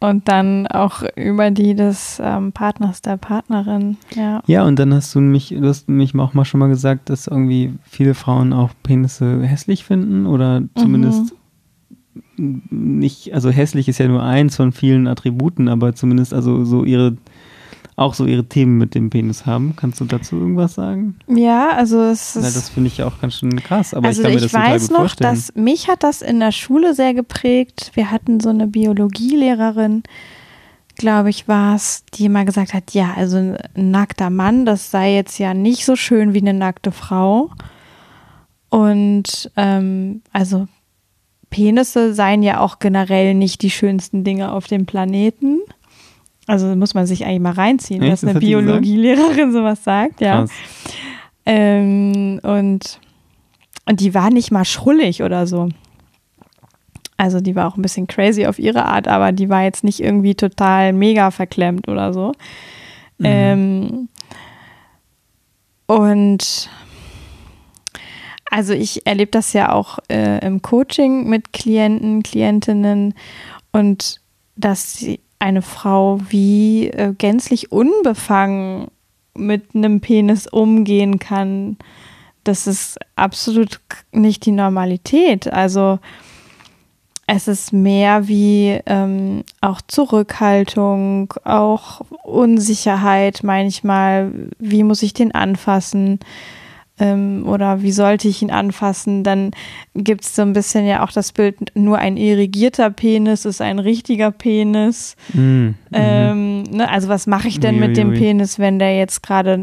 [0.00, 3.96] und dann auch über die des ähm, Partners, der Partnerin.
[4.14, 4.42] Ja.
[4.46, 7.26] ja, und dann hast du mich, du hast mich auch mal schon mal gesagt, dass
[7.26, 11.34] irgendwie viele Frauen auch Penisse hässlich finden oder zumindest
[12.36, 17.16] nicht, also hässlich ist ja nur eins von vielen Attributen, aber zumindest also so ihre,
[17.96, 19.74] auch so ihre Themen mit dem Penis haben.
[19.76, 21.16] Kannst du dazu irgendwas sagen?
[21.28, 22.56] Ja, also es ist.
[22.56, 24.52] das finde ich ja auch ganz schön krass, aber also ich kann mir ich das
[24.52, 25.34] total weiß gut noch, vorstellen.
[25.34, 27.92] dass mich hat das in der Schule sehr geprägt.
[27.94, 30.02] Wir hatten so eine Biologielehrerin,
[30.96, 35.14] glaube ich, war es, die immer gesagt hat, ja, also ein nackter Mann, das sei
[35.14, 37.50] jetzt ja nicht so schön wie eine nackte Frau.
[38.70, 40.66] Und ähm, also
[41.50, 45.60] Penisse seien ja auch generell nicht die schönsten Dinge auf dem Planeten.
[46.46, 48.12] Also muss man sich eigentlich mal reinziehen, Echt?
[48.12, 48.40] dass Das eine?
[48.40, 50.44] Biologielehrerin sowas sagt, ja.
[51.46, 53.00] Ähm, und,
[53.86, 55.68] und die war nicht mal schrullig oder so.
[57.16, 60.00] Also die war auch ein bisschen crazy auf ihre Art, aber die war jetzt nicht
[60.00, 62.32] irgendwie total mega verklemmt oder so.
[63.18, 63.26] Mhm.
[63.26, 64.08] Ähm,
[65.86, 66.70] und
[68.50, 73.14] also ich erlebe das ja auch äh, im Coaching mit Klienten, Klientinnen
[73.72, 74.20] und
[74.56, 78.88] dass sie eine Frau wie äh, gänzlich unbefangen
[79.34, 81.76] mit einem Penis umgehen kann,
[82.44, 83.80] das ist absolut
[84.10, 85.52] nicht die Normalität.
[85.52, 85.98] Also
[87.26, 94.32] es ist mehr wie ähm, auch Zurückhaltung, auch Unsicherheit manchmal.
[94.58, 96.20] Wie muss ich den anfassen?
[97.00, 99.24] Ähm, oder wie sollte ich ihn anfassen?
[99.24, 99.50] Dann
[99.94, 103.80] gibt es so ein bisschen ja auch das Bild, nur ein irrigierter Penis ist ein
[103.80, 105.16] richtiger Penis.
[105.32, 105.42] Mhm.
[105.42, 105.74] Mhm.
[105.92, 108.18] Ähm, ne, also was mache ich denn Ui, mit dem ui.
[108.18, 109.58] Penis, wenn der jetzt gerade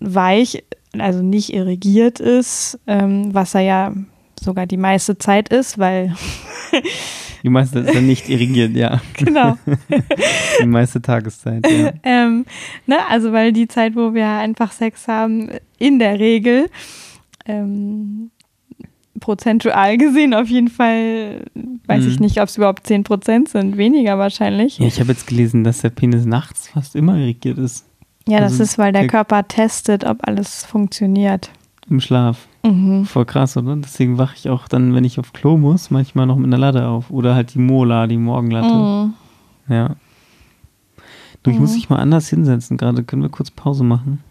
[0.00, 0.64] weich,
[0.98, 3.92] also nicht irrigiert ist, ähm, was er ja
[4.40, 6.14] sogar die meiste Zeit ist, weil
[7.42, 9.00] Die meiste ist dann nicht irrigiert, ja.
[9.16, 9.56] genau,
[10.62, 11.92] Die meiste Tageszeit, ja.
[12.02, 12.44] ähm,
[12.86, 15.48] ne, also weil die Zeit, wo wir einfach Sex haben,
[15.78, 16.68] in der Regel
[17.46, 18.30] ähm,
[19.18, 21.44] prozentual gesehen auf jeden Fall,
[21.86, 22.24] weiß ich Mhm.
[22.24, 24.78] nicht, ob es überhaupt 10% sind, weniger wahrscheinlich.
[24.78, 27.86] Ja, ich habe jetzt gelesen, dass der Penis nachts fast immer irrigiert ist.
[28.28, 31.50] Ja, das Also ist, weil der der- Körper testet, ob alles funktioniert.
[31.88, 32.46] Im Schlaf.
[32.62, 33.04] Mhm.
[33.06, 33.76] Voll krass, oder?
[33.76, 36.86] Deswegen wache ich auch dann, wenn ich auf Klo muss, manchmal noch mit einer Latte
[36.88, 37.10] auf.
[37.10, 38.74] Oder halt die Mola, die Morgenlatte.
[38.74, 39.14] Mhm.
[39.74, 39.96] Ja.
[41.42, 41.74] Du, ich muss Mhm.
[41.76, 42.76] dich mal anders hinsetzen.
[42.76, 44.22] Gerade können wir kurz Pause machen.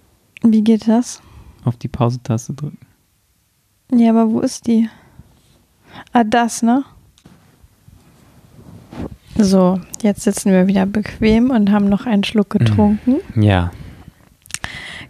[0.44, 1.22] Wie geht das?
[1.66, 2.78] Auf die Pause-Taste drücken.
[3.92, 4.88] Ja, aber wo ist die?
[6.14, 6.84] Ah, das, ne?
[9.36, 13.16] So, jetzt sitzen wir wieder bequem und haben noch einen Schluck getrunken.
[13.36, 13.72] Ja.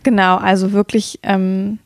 [0.03, 1.79] Genau, also wirklich ähm,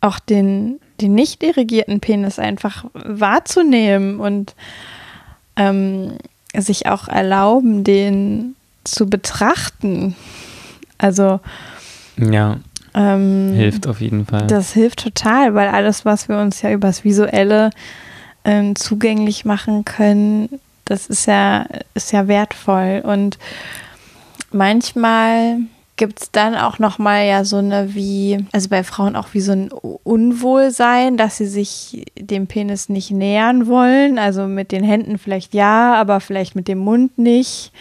[0.00, 4.54] auch den, den nicht irrigierten Penis einfach wahrzunehmen und
[5.56, 6.12] ähm,
[6.56, 10.14] sich auch erlauben, den zu betrachten.
[10.98, 11.40] Also
[12.16, 12.58] Ja,
[12.94, 14.46] ähm, hilft auf jeden Fall.
[14.46, 17.70] Das hilft total, weil alles, was wir uns ja übers Visuelle
[18.44, 23.02] ähm, zugänglich machen können, das ist ja, ist ja wertvoll.
[23.04, 23.38] Und
[24.50, 25.58] manchmal
[25.96, 29.52] gibt es dann auch nochmal ja so eine wie, also bei Frauen auch wie so
[29.52, 34.18] ein Unwohlsein, dass sie sich dem Penis nicht nähern wollen.
[34.18, 37.72] Also mit den Händen vielleicht ja, aber vielleicht mit dem Mund nicht,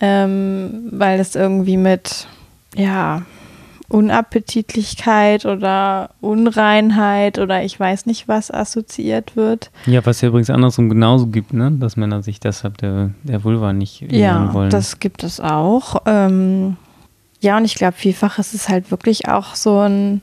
[0.00, 2.26] ähm, weil das irgendwie mit,
[2.74, 3.22] ja,
[4.20, 9.70] Unappetitlichkeit oder Unreinheit oder ich weiß nicht was assoziiert wird.
[9.86, 11.72] ja, was ja übrigens andersrum genauso gibt, ne?
[11.72, 14.70] Dass Männer sich deshalb der, der Vulva nicht nähern Ja, wollen.
[14.70, 16.02] das gibt es auch.
[16.06, 16.76] Ähm,
[17.40, 20.20] ja, und ich glaube, vielfach ist es halt wirklich auch so ein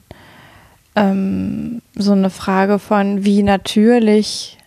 [0.95, 4.57] ähm, so eine Frage von, wie natürlich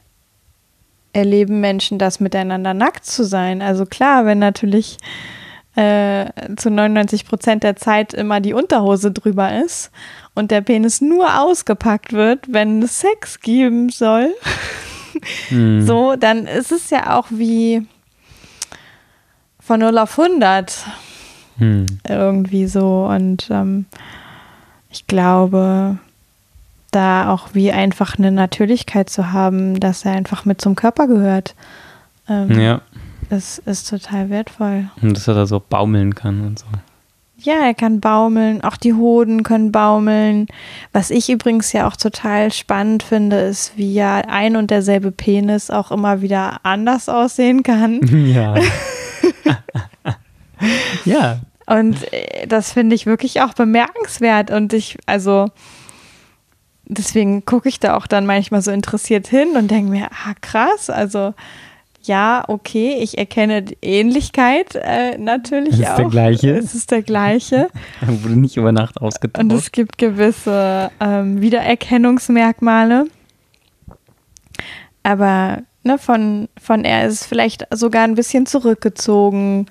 [1.13, 3.63] erleben Menschen das miteinander nackt zu sein.
[3.63, 4.99] Also klar, wenn natürlich
[5.75, 9.91] äh, zu 99 Prozent der Zeit immer die Unterhose drüber ist
[10.35, 14.33] und der Penis nur ausgepackt wird, wenn es Sex geben soll,
[15.49, 15.85] hm.
[15.85, 17.87] so, dann ist es ja auch wie
[19.59, 20.85] von 0 auf 100
[21.61, 21.87] hm.
[22.09, 23.07] irgendwie so.
[23.07, 23.87] Und ähm,
[24.91, 25.99] ich glaube,
[26.91, 31.55] da auch wie einfach eine Natürlichkeit zu haben, dass er einfach mit zum Körper gehört.
[32.29, 32.81] Ähm, ja.
[33.31, 34.91] Ist, ist total wertvoll.
[35.01, 36.67] Und dass er da so baumeln kann und so.
[37.43, 40.47] Ja, er kann baumeln, auch die Hoden können baumeln.
[40.93, 45.71] Was ich übrigens ja auch total spannend finde, ist, wie ja ein und derselbe Penis
[45.71, 48.01] auch immer wieder anders aussehen kann.
[48.31, 48.55] Ja.
[51.05, 51.41] ja.
[51.71, 54.51] Und äh, das finde ich wirklich auch bemerkenswert.
[54.51, 55.47] Und ich, also,
[56.85, 60.91] deswegen gucke ich da auch dann manchmal so interessiert hin und denke mir, ah, krass,
[60.91, 61.33] also
[62.03, 65.97] ja, okay, ich erkenne die Ähnlichkeit äh, natürlich es ist auch.
[65.97, 66.51] Der gleiche.
[66.57, 67.69] Es ist der gleiche.
[68.01, 69.45] Wurde nicht über Nacht ausgetauscht.
[69.45, 73.05] Und es gibt gewisse ähm, Wiedererkennungsmerkmale.
[75.03, 79.67] Aber ne, von, von er ist es vielleicht sogar ein bisschen zurückgezogen.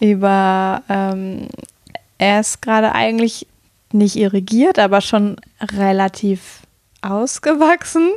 [0.00, 1.48] Über ähm,
[2.18, 3.46] er ist gerade eigentlich
[3.92, 6.60] nicht irrigiert, aber schon relativ
[7.02, 8.10] ausgewachsen.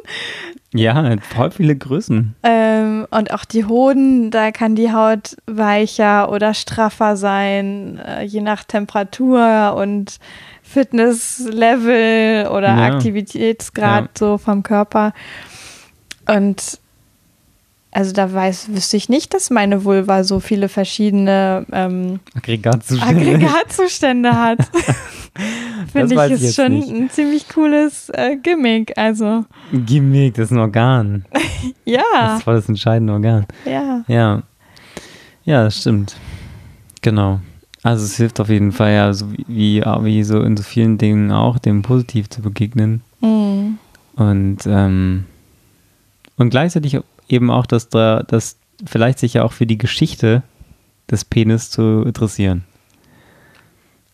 [0.74, 2.36] Ja, voll viele Größen.
[2.44, 8.42] Ähm, und auch die Hoden, da kann die Haut weicher oder straffer sein, äh, je
[8.42, 10.20] nach Temperatur und
[10.64, 12.86] Fitnesslevel oder ja.
[12.88, 14.10] Aktivitätsgrad ja.
[14.18, 15.14] so vom Körper.
[16.28, 16.80] Und
[17.94, 23.22] also da weiß, wüsste ich nicht, dass meine Vulva so viele verschiedene ähm, Aggregatzustände.
[23.22, 24.60] Aggregatzustände hat.
[25.92, 26.90] Finde ich ist schon nicht.
[26.90, 28.98] ein ziemlich cooles äh, Gimmick.
[28.98, 29.46] Also.
[29.72, 31.26] Gimmick, das ist ein Organ.
[31.86, 32.02] ja.
[32.14, 33.46] Das ist voll das entscheidende Organ.
[33.66, 34.04] Ja.
[34.08, 34.44] Ja.
[35.46, 36.16] Ja, das stimmt.
[37.02, 37.40] Genau.
[37.84, 41.32] Also es hilft auf jeden Fall ja, so wie, wie so in so vielen Dingen
[41.32, 43.02] auch, dem positiv zu begegnen.
[43.20, 43.78] Mhm.
[44.16, 45.26] Und, ähm,
[46.38, 50.44] und gleichzeitig eben auch, dass da, dass vielleicht sich ja auch für die Geschichte
[51.10, 52.64] des Penis zu interessieren.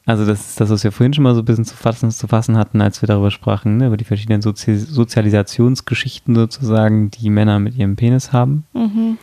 [0.06, 2.28] Also das ist das, was wir vorhin schon mal so ein bisschen zu fassen, zu
[2.28, 7.60] fassen hatten, als wir darüber sprachen, ne, über die verschiedenen Sozi Sozialisationsgeschichten sozusagen, die Männer
[7.60, 8.65] mit ihrem Penis haben.
[8.74, 9.19] Mhm.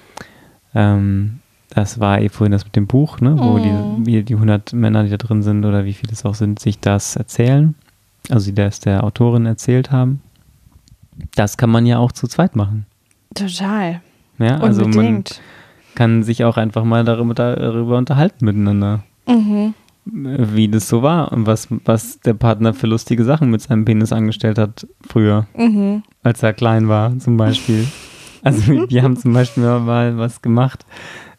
[0.76, 4.04] Ähm, das war eh vorhin das mit dem Buch, ne, wo mhm.
[4.04, 6.78] die, die 100 Männer, die da drin sind oder wie viele es auch sind, sich
[6.78, 7.74] das erzählen.
[8.30, 10.22] Also die das der Autorin erzählt haben.
[11.34, 12.86] Das kann man ja auch zu zweit machen.
[13.38, 14.00] Total.
[14.38, 15.40] Ja, also Unbedingt.
[15.40, 19.02] man kann sich auch einfach mal darüber, darüber unterhalten miteinander.
[19.26, 19.74] Mhm
[20.06, 24.12] wie das so war und was, was der Partner für lustige Sachen mit seinem Penis
[24.12, 26.04] angestellt hat früher, mhm.
[26.22, 27.86] als er klein war zum Beispiel.
[28.42, 30.86] Also wir haben zum Beispiel mal was gemacht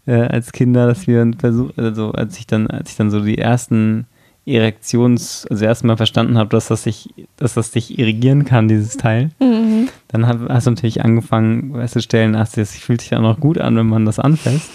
[0.07, 3.37] äh, als Kinder, dass wir versucht, also als ich dann, als ich dann so die
[3.37, 4.07] ersten
[4.47, 9.31] Erektions, also erstmal verstanden habe, dass das sich, dass das dich irrigieren kann, dieses Teil,
[9.39, 9.89] mhm.
[10.07, 13.87] dann hast du natürlich angefangen festzustellen, ach, das fühlt sich ja noch gut an, wenn
[13.87, 14.69] man das anfasst.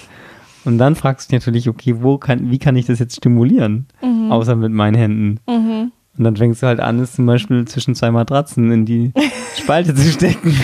[0.65, 3.87] Und dann fragst du dich natürlich, okay, wo kann, wie kann ich das jetzt stimulieren?
[4.03, 4.31] Mhm.
[4.31, 5.41] Außer mit meinen Händen.
[5.49, 5.93] Mhm.
[6.19, 9.13] Und dann fängst du halt an, es zum Beispiel zwischen zwei Matratzen in die
[9.57, 10.55] Spalte zu stecken.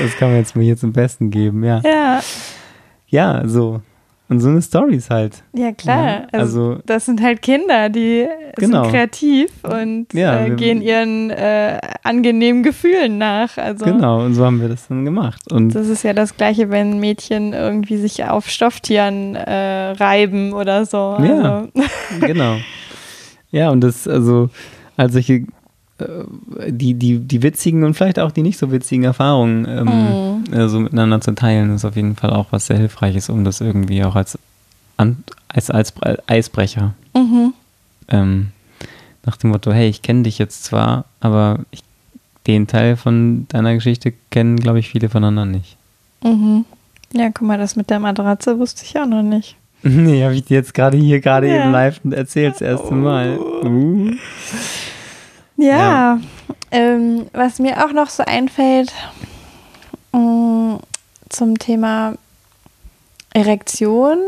[0.00, 1.80] das kann man jetzt mir hier zum Besten geben, ja.
[1.84, 2.20] Ja.
[3.08, 3.82] Ja, so.
[4.32, 5.42] Und so eine Stories halt.
[5.52, 6.06] Ja, klar.
[6.06, 8.84] Ja, also, also, das sind halt Kinder, die genau.
[8.84, 13.58] sind kreativ und ja, äh, gehen ihren äh, angenehmen Gefühlen nach.
[13.58, 15.52] Also, genau, und so haben wir das dann gemacht.
[15.52, 20.86] Und das ist ja das Gleiche, wenn Mädchen irgendwie sich auf Stofftieren äh, reiben oder
[20.86, 20.98] so.
[20.98, 21.34] Also.
[21.34, 21.68] Ja,
[22.20, 22.56] genau.
[23.54, 24.48] Ja, und das, also,
[24.96, 25.44] als solche
[26.68, 30.54] die, die, die witzigen und vielleicht auch die nicht so witzigen Erfahrungen ähm, mhm.
[30.54, 34.04] also miteinander zu teilen, ist auf jeden Fall auch was sehr Hilfreiches, um das irgendwie
[34.04, 34.38] auch als,
[34.96, 35.94] als, als
[36.26, 36.94] Eisbrecher.
[37.14, 37.54] Mhm.
[38.08, 38.48] Ähm,
[39.24, 41.82] nach dem Motto, hey, ich kenne dich jetzt zwar, aber ich,
[42.46, 45.76] den Teil von deiner Geschichte kennen, glaube ich, viele von anderen nicht.
[46.24, 46.64] Mhm.
[47.12, 49.56] Ja, guck mal, das mit der Matratze wusste ich auch noch nicht.
[49.84, 51.62] Nee, habe ich dir jetzt gerade hier gerade ja.
[51.62, 53.36] eben live erzählt, das erste Mal.
[53.38, 54.12] Uh.
[55.56, 56.20] Ja, ja.
[56.70, 58.92] Ähm, was mir auch noch so einfällt
[60.12, 60.80] mh, mm,
[61.28, 62.14] zum Thema
[63.34, 64.18] Erektion,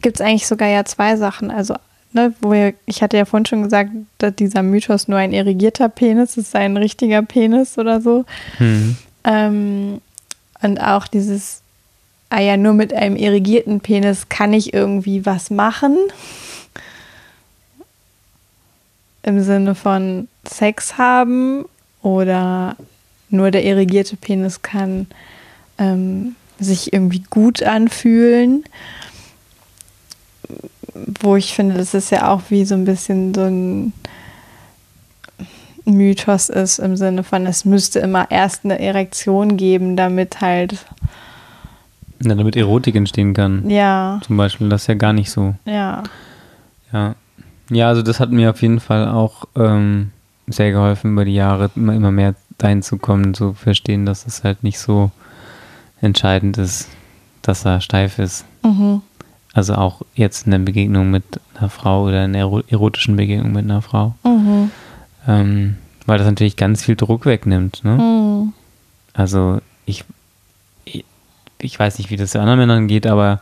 [0.00, 1.50] gibt es eigentlich sogar ja zwei Sachen.
[1.50, 1.74] Also,
[2.12, 5.88] ne, wo wir, ich hatte ja vorhin schon gesagt, dass dieser Mythos nur ein irrigierter
[5.88, 8.24] Penis ist, ein richtiger Penis oder so.
[8.58, 8.96] Hm.
[9.24, 10.00] Ähm,
[10.62, 11.62] und auch dieses,
[12.30, 15.96] ah ja, nur mit einem irrigierten Penis kann ich irgendwie was machen
[19.22, 21.64] im Sinne von Sex haben
[22.02, 22.76] oder
[23.30, 25.06] nur der irrigierte Penis kann
[25.78, 28.64] ähm, sich irgendwie gut anfühlen.
[31.20, 33.92] Wo ich finde, das ist ja auch wie so ein bisschen so ein
[35.84, 40.84] Mythos ist im Sinne von, es müsste immer erst eine Erektion geben, damit halt.
[42.22, 43.68] Ja, damit Erotik entstehen kann.
[43.68, 44.20] Ja.
[44.24, 45.54] Zum Beispiel, das ist ja gar nicht so.
[45.64, 46.04] Ja.
[46.92, 47.16] Ja.
[47.72, 50.10] Ja, also das hat mir auf jeden Fall auch ähm,
[50.46, 54.44] sehr geholfen über die Jahre, immer, immer mehr dahin zu kommen, zu verstehen, dass es
[54.44, 55.10] halt nicht so
[56.00, 56.88] entscheidend ist,
[57.40, 58.44] dass er steif ist.
[58.62, 59.00] Mhm.
[59.54, 63.64] Also auch jetzt in der Begegnung mit einer Frau oder in der erotischen Begegnung mit
[63.64, 64.14] einer Frau.
[64.24, 64.70] Mhm.
[65.26, 67.84] Ähm, weil das natürlich ganz viel Druck wegnimmt.
[67.84, 67.96] Ne?
[67.96, 68.52] Mhm.
[69.14, 70.04] Also ich,
[70.84, 71.04] ich,
[71.58, 73.40] ich weiß nicht, wie das anderen Männern geht, aber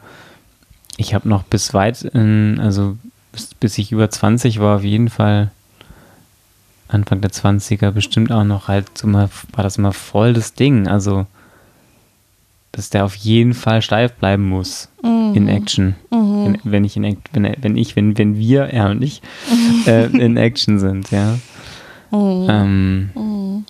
[0.96, 2.96] ich habe noch bis weit, in, also
[3.32, 5.50] bis, bis ich über 20 war, auf jeden Fall
[6.88, 10.88] Anfang der 20er bestimmt auch noch halt so immer, war das immer voll das Ding.
[10.88, 11.26] Also,
[12.72, 15.34] dass der auf jeden Fall steif bleiben muss Mhm.
[15.34, 15.94] in Action.
[16.10, 16.44] Mhm.
[16.44, 19.22] Wenn, wenn ich in wenn, wenn ich, wenn, wenn wir, er und ich,
[19.86, 21.38] äh, in Action sind, ja.
[22.10, 22.46] Mhm.
[22.50, 23.64] Ähm, Mhm.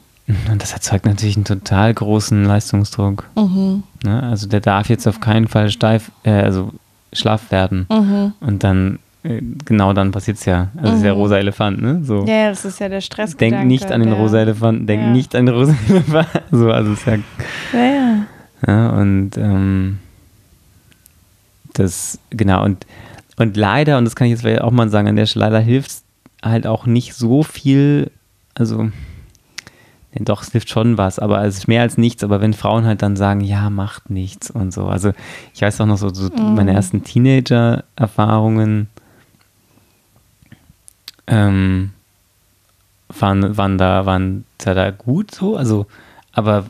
[0.50, 3.28] und das erzeugt natürlich einen total großen Leistungsdruck.
[3.36, 3.82] Mhm.
[4.04, 4.22] Ne?
[4.22, 6.72] Also der darf jetzt auf keinen Fall steif, äh, also
[7.12, 7.86] schlaff werden.
[7.90, 8.32] Mhm.
[8.40, 10.68] Und dann, genau dann passiert es ja.
[10.76, 11.20] Also das ist der Mhm.
[11.20, 12.00] rosa Elefant, ne?
[12.04, 12.24] So.
[12.26, 13.36] Ja, das ist ja der Stress.
[13.36, 15.08] Denk nicht an den rosa Elefanten, denk Ja.
[15.10, 16.56] nicht an den rosa Elefanten.
[16.56, 17.16] So, also es ist ja,
[17.72, 18.26] Ja, ja.
[18.66, 19.98] ja und ähm,
[21.74, 22.86] das, genau, und,
[23.36, 25.60] und leider, und das kann ich jetzt vielleicht auch mal sagen, an der Stelle, leider
[25.60, 26.02] hilft es
[26.42, 28.10] halt auch nicht so viel,
[28.54, 28.92] also, ne,
[30.20, 33.02] doch, es hilft schon was, aber es ist mehr als nichts, aber wenn Frauen halt
[33.02, 35.12] dann sagen, ja, macht nichts und so, also
[35.54, 36.54] ich weiß auch noch so, so Mhm.
[36.54, 38.88] meine ersten Teenager-Erfahrungen,
[41.30, 41.92] ähm,
[43.18, 45.86] waren, waren da, waren da, da gut so, also,
[46.32, 46.66] aber,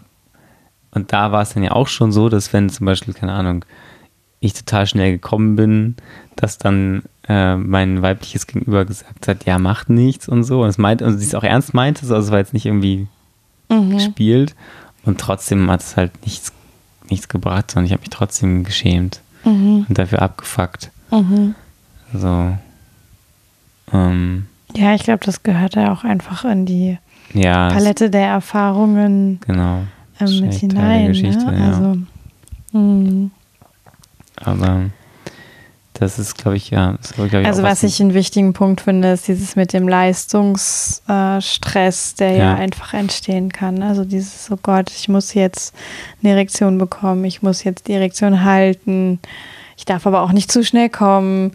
[0.92, 3.64] und da war es dann ja auch schon so, dass wenn zum Beispiel, keine Ahnung,
[4.40, 5.96] ich total schnell gekommen bin,
[6.36, 10.62] dass dann äh, mein weibliches Gegenüber gesagt hat, ja, macht nichts und so.
[10.62, 12.64] Und es meint, und sie es auch ernst meinte, so, also es war jetzt nicht
[12.66, 13.06] irgendwie
[13.68, 13.90] Mhm.
[13.90, 14.56] gespielt.
[15.04, 16.52] Und trotzdem hat es halt nichts,
[17.08, 19.86] nichts gebracht, sondern ich habe mich trotzdem geschämt Mhm.
[19.88, 20.90] und dafür abgefuckt.
[21.12, 21.54] Mhm.
[22.14, 22.56] So.
[23.92, 26.98] Ähm, Ja, ich glaube, das gehört ja auch einfach in die
[27.32, 29.82] ja, Palette der Erfahrungen genau.
[30.20, 31.08] ähm, mit hinein.
[31.08, 32.06] Geschichte, ne?
[32.72, 33.30] Also, mh.
[34.42, 34.90] Aber
[36.00, 36.96] das ist, glaube ich, ja.
[37.02, 39.86] Ist, glaub ich, also auch was ich einen wichtigen Punkt finde, ist dieses mit dem
[39.86, 42.38] Leistungsstress, der ja.
[42.38, 42.54] Ja.
[42.54, 43.82] einfach entstehen kann.
[43.82, 45.74] Also dieses, oh Gott, ich muss jetzt
[46.22, 49.18] eine Erektion bekommen, ich muss jetzt die Erektion halten,
[49.76, 51.52] ich darf aber auch nicht zu schnell kommen.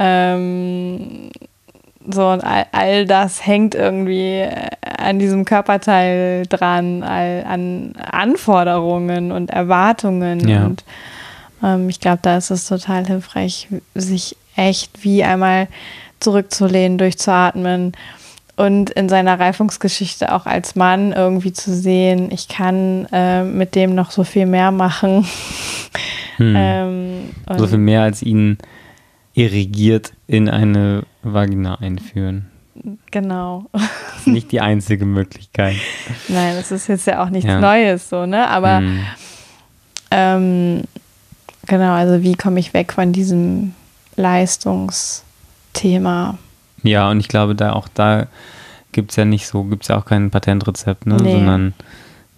[0.00, 1.30] Ähm,
[2.10, 9.30] so, und all, all das hängt irgendwie äh, an diesem Körperteil dran, all, an Anforderungen
[9.30, 10.48] und Erwartungen.
[10.48, 10.64] Ja.
[10.64, 10.84] Und
[11.62, 15.68] ähm, ich glaube, da ist es total hilfreich, sich echt wie einmal
[16.20, 17.92] zurückzulehnen, durchzuatmen
[18.56, 23.94] und in seiner Reifungsgeschichte auch als Mann irgendwie zu sehen, ich kann äh, mit dem
[23.94, 25.24] noch so viel mehr machen.
[25.24, 25.24] Hm.
[26.40, 28.58] Ähm, so viel mehr als ihn
[29.38, 32.46] irrigiert in eine Vagina einführen.
[33.10, 33.66] Genau.
[33.72, 33.82] Das
[34.20, 35.76] ist nicht die einzige Möglichkeit.
[36.28, 37.60] Nein, das ist jetzt ja auch nichts Ja.
[37.60, 38.48] Neues, so, ne?
[38.48, 39.00] Aber Hm.
[40.10, 40.82] ähm,
[41.66, 43.74] genau, also wie komme ich weg von diesem
[44.16, 46.38] Leistungsthema?
[46.82, 48.26] Ja, und ich glaube, da auch da
[48.92, 51.16] gibt es ja nicht so, gibt es ja auch kein Patentrezept, ne?
[51.16, 51.32] Nee.
[51.32, 51.74] Sondern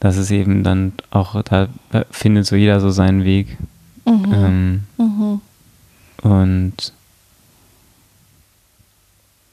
[0.00, 1.68] das ist eben dann auch, da
[2.10, 3.58] findet so jeder so seinen Weg.
[4.06, 4.32] Mhm.
[4.34, 5.40] Ähm, Mhm.
[6.22, 6.92] Und,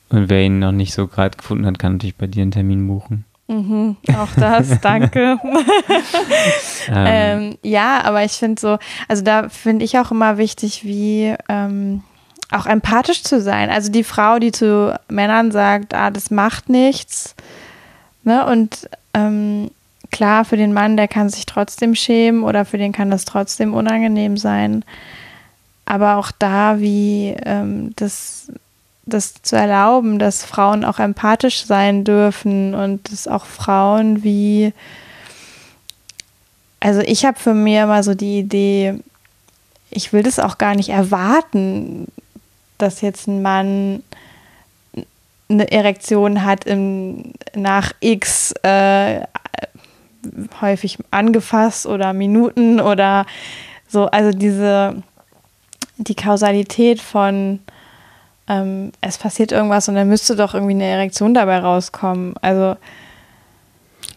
[0.10, 2.88] und wer ihn noch nicht so gerade gefunden hat, kann natürlich bei dir einen Termin
[2.88, 3.26] buchen.
[3.48, 3.96] Mhm.
[4.18, 5.40] Auch das, danke.
[6.90, 7.06] Ähm,
[7.50, 8.78] Ähm, ja, aber ich finde so,
[9.08, 12.04] also da finde ich auch immer wichtig, wie ähm,
[12.52, 13.70] auch empathisch zu sein.
[13.70, 17.36] Also die Frau, die zu Männern sagt, ah, das macht nichts.
[18.24, 18.46] Ne?
[18.46, 19.72] Und ähm,
[20.12, 23.74] klar, für den Mann, der kann sich trotzdem schämen oder für den kann das trotzdem
[23.74, 24.86] unangenehm sein.
[25.88, 28.52] Aber auch da, wie ähm, das,
[29.06, 34.74] das zu erlauben, dass Frauen auch empathisch sein dürfen und dass auch Frauen wie
[36.80, 39.00] also ich habe für mir immer so die Idee,
[39.90, 42.08] ich will das auch gar nicht erwarten,
[42.78, 44.04] dass jetzt ein Mann
[45.50, 49.22] eine Erektion hat im, nach X äh,
[50.62, 53.26] häufig angefasst oder Minuten oder
[53.88, 54.06] so.
[54.08, 55.02] Also diese
[55.98, 57.60] die Kausalität von
[58.48, 62.36] ähm, es passiert irgendwas und dann müsste doch irgendwie eine Erektion dabei rauskommen.
[62.42, 62.76] Also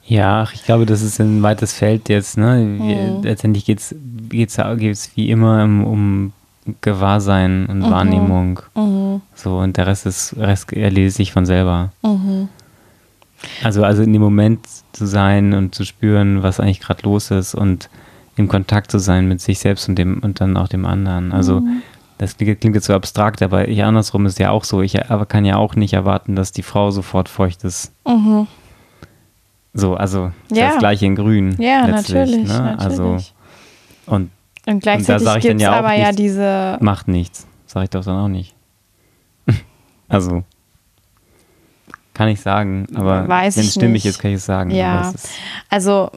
[0.06, 2.38] Ja, ich glaube, das ist ein weites Feld jetzt.
[2.38, 2.56] Ne?
[2.56, 3.22] Mhm.
[3.22, 3.94] Letztendlich geht es
[4.28, 6.32] geht's, geht's wie immer um, um
[6.80, 7.90] Gewahrsein und mhm.
[7.90, 8.60] Wahrnehmung.
[8.76, 9.22] Mhm.
[9.34, 11.92] So, und der Rest ist, Rest erledigt sich von selber.
[12.02, 12.48] Mhm.
[13.64, 14.60] Also, also in dem Moment
[14.92, 17.88] zu sein und zu spüren, was eigentlich gerade los ist und
[18.40, 21.32] in Kontakt zu sein mit sich selbst und dem und dann auch dem anderen.
[21.32, 21.82] Also mhm.
[22.18, 24.82] das klingt, klingt jetzt so abstrakt, aber ich andersrum ist ja auch so.
[24.82, 27.92] Ich aber kann ja auch nicht erwarten, dass die Frau sofort feucht ist.
[28.06, 28.46] Mhm.
[29.72, 30.70] So, also ja.
[30.70, 31.56] das gleiche in Grün.
[31.60, 32.76] Ja, natürlich, ne?
[32.76, 32.80] natürlich.
[32.80, 33.18] Also
[34.06, 34.30] und,
[34.66, 36.78] und gleichzeitig gibt es ja aber ja diese.
[36.80, 37.46] Macht nichts.
[37.66, 38.54] Sag ich doch dann auch nicht.
[40.08, 40.42] also
[42.20, 44.70] kann ich sagen, aber Weiß wenn es stimmig ist, kann ich es sagen.
[44.72, 45.10] Ja,
[45.70, 46.10] also,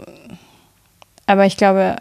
[1.27, 1.95] aber ich glaube,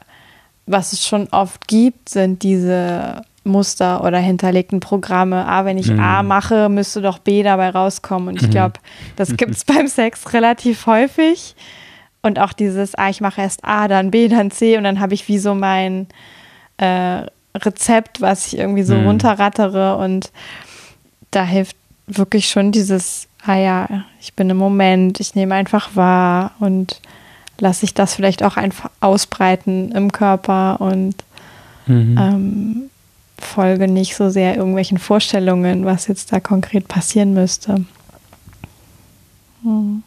[0.67, 5.47] was es schon oft gibt, sind diese Muster oder hinterlegten Programme.
[5.47, 6.01] Ah, wenn ich mhm.
[6.01, 8.29] A mache, müsste doch B dabei rauskommen.
[8.29, 8.53] Und ich mhm.
[8.53, 8.75] glaube,
[9.17, 11.55] das gibt es beim Sex relativ häufig.
[12.23, 15.15] Und auch dieses, ah, ich mache erst A, dann B, dann C und dann habe
[15.15, 16.07] ich wie so mein
[16.77, 19.07] äh, Rezept, was ich irgendwie so mhm.
[19.09, 19.97] runterrattere.
[19.97, 20.31] Und
[21.33, 26.53] da hilft wirklich schon dieses ah ja, ich bin im Moment, ich nehme einfach wahr
[26.61, 27.01] und
[27.63, 31.15] lasse ich das vielleicht auch einfach ausbreiten im Körper und
[31.87, 32.19] mhm.
[32.19, 32.91] ähm,
[33.39, 37.85] folge nicht so sehr irgendwelchen Vorstellungen, was jetzt da konkret passieren müsste.
[39.63, 40.03] Mhm.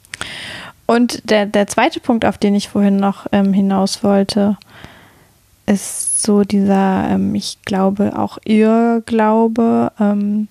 [0.85, 4.57] Und der, der zweite Punkt, auf den ich vorhin noch ähm, hinaus wollte,
[5.65, 10.49] ist so dieser, ähm, ich glaube, auch Irrglaube, ähm,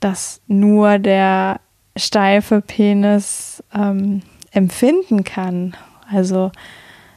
[0.00, 1.60] dass nur der
[1.96, 5.76] steife Penis ähm, empfinden kann.
[6.10, 6.52] Also,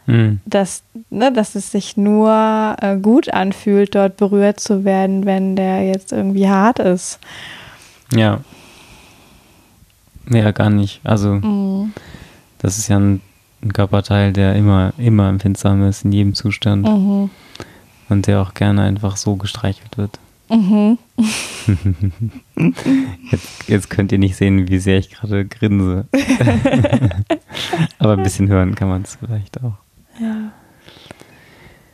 [0.05, 0.39] mhm.
[0.45, 5.85] dass, ne, dass es sich nur äh, gut anfühlt, dort berührt zu werden, wenn der
[5.85, 7.19] jetzt irgendwie hart ist.
[8.13, 8.41] Ja.
[10.29, 11.01] Ja, gar nicht.
[11.03, 11.93] Also, mhm.
[12.59, 13.21] das ist ja ein,
[13.61, 16.87] ein, Körperteil, der immer, immer empfindsam ist, in jedem Zustand.
[16.87, 17.29] Mhm.
[18.09, 20.19] Und der auch gerne einfach so gestreichelt wird.
[20.49, 20.97] Mhm.
[23.31, 26.07] Jetzt, jetzt, könnt ihr nicht sehen, wie sehr ich gerade grinse.
[27.99, 29.75] Aber ein bisschen hören kann man es vielleicht auch.
[30.19, 30.51] Ja.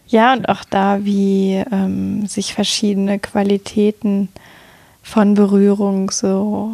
[0.07, 4.29] Ja, und auch da, wie ähm, sich verschiedene Qualitäten
[5.03, 6.71] von Berührung so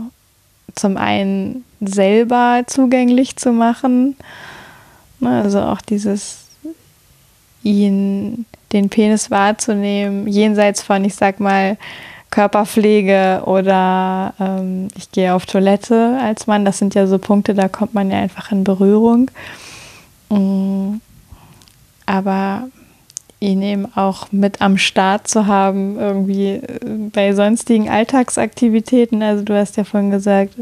[0.76, 4.16] zum einen selber zugänglich zu machen.
[5.20, 6.46] Ne, also auch dieses
[7.64, 11.78] ihn den Penis wahrzunehmen, jenseits von, ich sag mal,
[12.32, 16.64] Körperpflege oder ähm, ich gehe auf Toilette als Mann.
[16.64, 19.30] Das sind ja so Punkte, da kommt man ja einfach in Berührung.
[20.30, 21.02] Mhm.
[22.06, 22.70] Aber
[23.42, 26.80] ihn eben auch mit am Start zu haben, irgendwie äh,
[27.12, 29.22] bei sonstigen Alltagsaktivitäten.
[29.22, 30.56] Also du hast ja vorhin gesagt,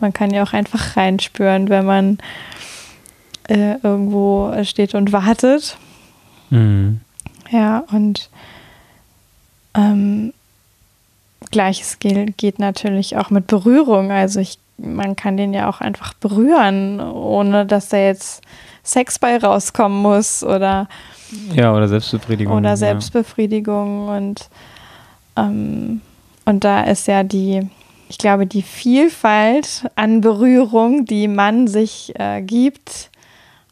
[0.00, 2.18] man kann ja auch einfach reinspüren, wenn man
[3.48, 5.76] äh, irgendwo steht und wartet.
[6.48, 7.00] Mhm.
[7.50, 8.30] Ja, und
[9.74, 10.32] ähm,
[11.50, 14.12] Gleiches geht natürlich auch mit Berührung.
[14.12, 18.42] Also ich, man kann den ja auch einfach berühren, ohne dass da jetzt
[18.82, 20.88] Sex bei rauskommen muss oder
[21.54, 24.16] ja oder Selbstbefriedigung oder Selbstbefriedigung ja.
[24.16, 24.48] und
[25.36, 26.00] ähm,
[26.46, 27.68] und da ist ja die
[28.08, 33.09] ich glaube die Vielfalt an Berührung, die man sich äh, gibt,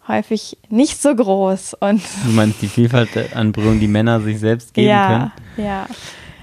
[0.09, 1.75] häufig nicht so groß.
[1.75, 5.67] Und du meinst die Vielfalt an Berührung, die Männer sich selbst geben ja, können?
[5.67, 5.87] Ja,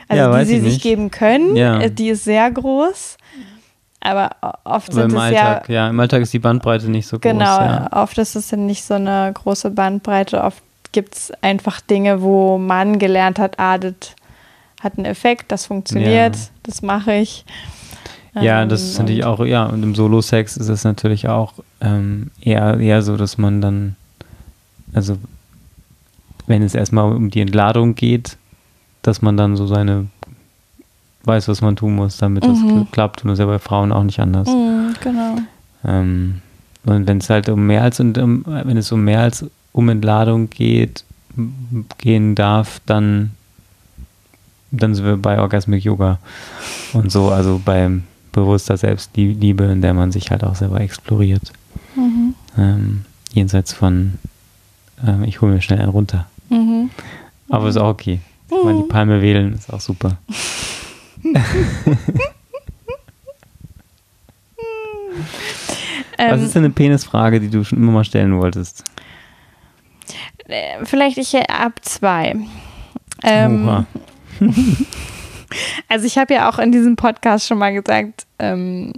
[0.08, 1.82] also ja, die sie sich geben können, ja.
[1.82, 3.18] Äh, die ist sehr groß.
[4.02, 4.30] Aber
[4.64, 7.18] oft Aber sind im es Alltag, ja, ja, im Alltag ist die Bandbreite nicht so
[7.18, 7.58] genau, groß.
[7.58, 8.04] Genau, ja.
[8.04, 10.44] oft ist es nicht so eine große Bandbreite.
[10.44, 10.62] Oft
[10.92, 13.94] gibt es einfach Dinge, wo man gelernt hat, ah, das
[14.82, 17.46] hat einen Effekt, das funktioniert, das mache ich.
[18.42, 22.80] Ja, das ist natürlich auch, ja, und im Solo-Sex ist es natürlich auch ähm, eher,
[22.80, 23.96] eher so, dass man dann,
[24.94, 25.18] also
[26.48, 28.38] wenn es erstmal um die Entladung geht,
[29.04, 30.08] dass man dann so seine
[31.24, 32.80] weiß, was man tun muss, damit mhm.
[32.80, 33.24] das klappt.
[33.24, 34.48] Und das ist ja bei Frauen auch nicht anders.
[34.48, 35.36] Mhm, genau.
[35.84, 36.42] Ähm,
[36.86, 39.90] und wenn es halt um mehr als und um, wenn es um mehr als um
[39.90, 41.04] Entladung geht,
[41.98, 43.32] gehen darf, dann
[44.72, 46.20] dann sind wir bei Orgasmic Yoga
[46.94, 48.04] und so, also beim
[48.36, 51.52] bewusster Selbstliebe, in der man sich halt auch selber exploriert.
[51.96, 52.36] Mhm.
[52.58, 54.20] Ähm, jenseits von,
[55.06, 56.28] ähm, ich hole mir schnell einen runter.
[56.50, 56.90] Mhm.
[57.50, 58.20] Aber ist auch okay.
[58.52, 58.58] Mhm.
[58.64, 60.18] Mal die Palme wählen ist auch super.
[66.18, 68.84] Was ist denn eine Penisfrage, die du schon immer mal stellen wolltest?
[70.48, 72.36] Äh, vielleicht ich ab zwei.
[73.24, 73.86] Ähm,
[75.88, 78.94] Also ich habe ja auch in diesem Podcast schon mal gesagt, ähm,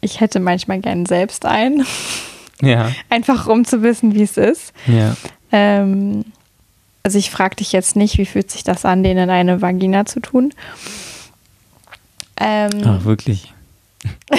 [0.00, 1.86] ich hätte manchmal gern selbst einen.
[2.62, 2.92] Ja.
[3.10, 4.72] Einfach um zu wissen, wie es ist.
[4.86, 5.16] Ja.
[5.52, 6.24] Ähm,
[7.02, 10.06] also ich frage dich jetzt nicht, wie fühlt sich das an, den in eine Vagina
[10.06, 10.52] zu tun.
[12.38, 13.52] Ähm, Ach, wirklich.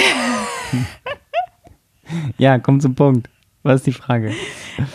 [2.38, 3.30] ja, komm zum Punkt.
[3.64, 4.34] Was ist die Frage?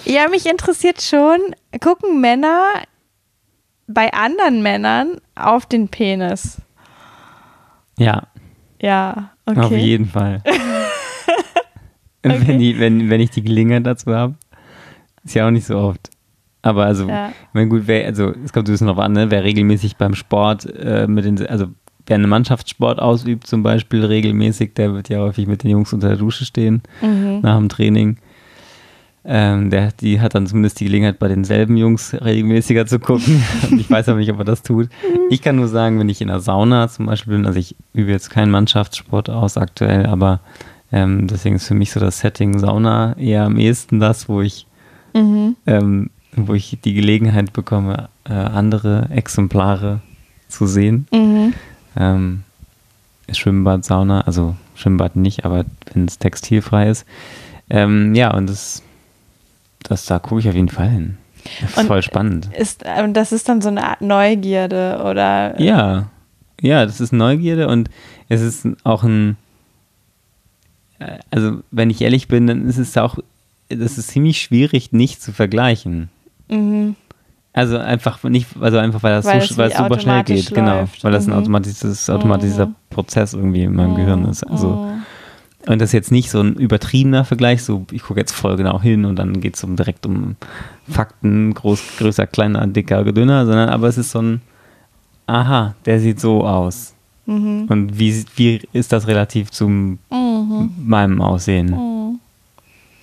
[0.05, 1.39] Ja, mich interessiert schon,
[1.81, 2.63] gucken Männer
[3.87, 6.61] bei anderen Männern auf den Penis?
[7.99, 8.25] Ja,
[8.81, 9.61] Ja, okay.
[9.61, 10.43] auf jeden Fall.
[12.25, 12.41] Okay.
[12.47, 14.35] wenn, die, wenn, wenn ich die Gelegenheit dazu habe.
[15.25, 16.09] Ist ja auch nicht so oft.
[16.63, 17.33] Aber also, Ja.
[17.53, 19.29] meine, gut, wer, also es kommt ein bisschen drauf an, ne?
[19.33, 21.67] wer regelmäßig beim Sport äh, mit den, also
[22.07, 26.11] wer einen Mannschaftssport ausübt, zum Beispiel regelmäßig, der wird ja häufig mit den Jungs unter
[26.11, 27.41] der Dusche stehen Mhm.
[27.43, 28.19] nach dem Training.
[29.25, 33.43] Ähm, der, die hat dann zumindest die Gelegenheit, bei denselben Jungs regelmäßiger zu gucken.
[33.79, 34.89] Ich weiß aber nicht, ob er das tut.
[35.31, 38.11] Ich kann nur sagen, wenn ich in der Sauna zum Beispiel bin, also ich übe
[38.11, 40.41] jetzt keinen Mannschaftssport aus aktuell, aber
[40.91, 44.67] ähm, deswegen ist für mich so das Setting Sauna eher am ehesten das, wo ich,
[45.15, 45.57] Mhm.
[45.67, 50.01] ähm, wo ich die Gelegenheit bekomme, äh, andere Exemplare
[50.49, 51.07] zu sehen.
[51.13, 51.53] Mhm.
[51.97, 52.43] Ähm,
[53.31, 57.07] Schwimmbad, Sauna, also Schwimmbad nicht, aber wenn es textilfrei ist.
[57.71, 58.83] Ähm, ja, und das,
[59.89, 61.19] das da gucke ich auf jeden Fall hin.
[61.61, 62.51] Das ist Und voll spannend.
[62.57, 66.07] Ist, ähm, das ist dann so eine Art Neugierde oder Ja,
[66.61, 67.91] ja, das ist Neugierde und
[68.29, 69.37] es ist auch ein,
[71.01, 73.19] äh, also wenn ich ehrlich bin, dann ist es auch,
[73.69, 76.11] das ist ziemlich schwierig, nicht zu vergleichen.
[76.49, 76.95] Mhm.
[77.55, 80.55] Also einfach nicht, also einfach weil das, Weil so, es weil es super schnell geht,
[80.55, 81.05] genau, läuft.
[81.05, 81.39] weil das ein Mhm.
[81.41, 82.75] automatisches, automatischer Mhm.
[82.89, 84.43] Prozess irgendwie in meinem Gehirn ist.
[84.45, 85.02] Also Mhm.
[85.67, 88.81] Und das ist jetzt nicht so ein übertriebener Vergleich, so ich gucke jetzt voll genau
[88.81, 90.35] hin und dann geht es um, direkt um
[90.89, 94.41] Fakten, groß, größer, kleiner, dicker, dünner, sondern aber es ist so ein,
[95.27, 96.95] aha, der sieht so aus.
[97.27, 97.67] Mhm.
[97.69, 99.99] Und wie, wie ist das relativ zu Mhm.
[100.85, 102.19] meinem Aussehen Mhm.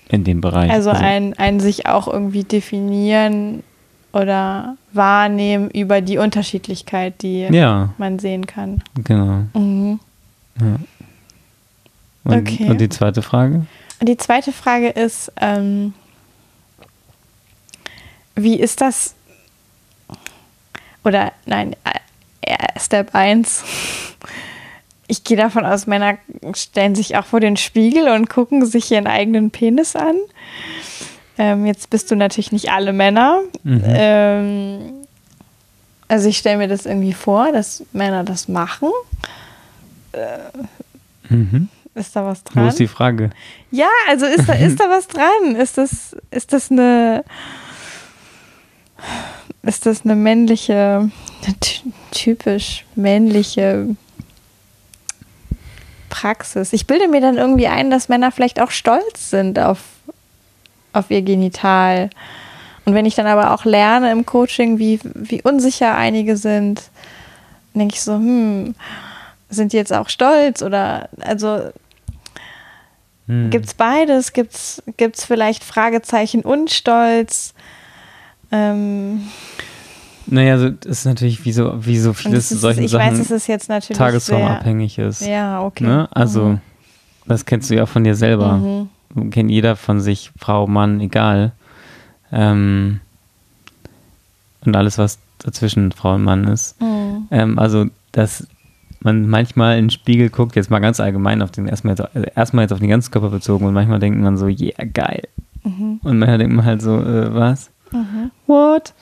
[0.09, 0.69] in dem Bereich?
[0.69, 3.63] Also ein, ein sich auch irgendwie definieren
[4.11, 8.83] oder wahrnehmen über die Unterschiedlichkeit, die ja, man sehen kann.
[9.05, 9.43] genau.
[9.53, 9.99] Mhm.
[12.23, 12.69] Und, Okay.
[12.69, 13.65] und die zweite Frage?
[13.99, 15.93] Und die zweite Frage ist, ähm,
[18.35, 19.15] wie ist das,
[21.03, 21.75] oder nein,
[22.41, 23.63] äh, Step 1.
[25.11, 26.19] Ich gehe davon aus, Männer
[26.53, 30.13] stellen sich auch vor den Spiegel und gucken sich ihren eigenen Penis an.
[31.39, 33.39] Ähm, jetzt bist du natürlich nicht alle Männer.
[33.63, 33.81] Mhm.
[33.87, 34.79] Ähm,
[36.07, 38.89] also ich stelle mir das irgendwie vor, dass Männer das machen.
[41.27, 41.69] Mhm.
[41.99, 42.67] Ist da was Wo dran?
[42.69, 43.29] ist die Frage?
[43.71, 45.55] Ja, also ist da, ist da was dran?
[45.57, 47.25] Ist das, ist das eine.
[49.63, 51.09] Ist das eine männliche,
[51.45, 51.55] eine
[52.11, 53.87] typisch männliche
[56.09, 56.71] Praxis?
[56.71, 59.79] Ich bilde mir dann irgendwie ein, dass Männer vielleicht auch stolz sind auf,
[60.93, 62.09] auf ihr Genital.
[62.85, 66.83] Und wenn ich dann aber auch lerne im Coaching, wie, wie unsicher einige sind,
[67.73, 68.75] denke ich so, hm,
[69.49, 70.61] sind die jetzt auch stolz?
[70.61, 71.71] Oder also
[73.29, 73.51] Hm.
[73.51, 74.33] Gibt's beides?
[74.33, 77.53] Gibt's, gibt's vielleicht Fragezeichen und Stolz?
[78.51, 79.21] Ähm,
[80.25, 83.11] Naja, so, das ist natürlich wie so, wie so vieles es ist, solchen ich Sachen
[83.13, 85.19] weiß, es ist jetzt natürlich tagesformabhängig ist.
[85.19, 85.83] Sehr, ja, okay.
[85.83, 86.07] Ne?
[86.11, 86.61] Also, Mhm.
[87.27, 88.57] das kennst du ja von dir selber.
[88.57, 89.31] Mhm.
[89.31, 91.51] Kennt jeder von sich, Frau, Mann, egal.
[92.31, 92.99] Ähm,
[94.65, 96.79] und alles, was dazwischen Frau und Mann ist.
[96.81, 97.27] Mhm.
[97.31, 98.47] Ähm, also, dass
[99.01, 102.27] man manchmal in den Spiegel guckt, jetzt mal ganz allgemein auf den, erstmal jetzt, also
[102.35, 105.23] erstmal jetzt auf den ganzen Körper bezogen und manchmal denkt man so, yeah, geil.
[105.63, 105.99] Mhm.
[106.03, 107.71] Und manchmal denkt man halt so, äh, was?
[107.91, 108.31] Mhm.
[108.47, 108.93] What?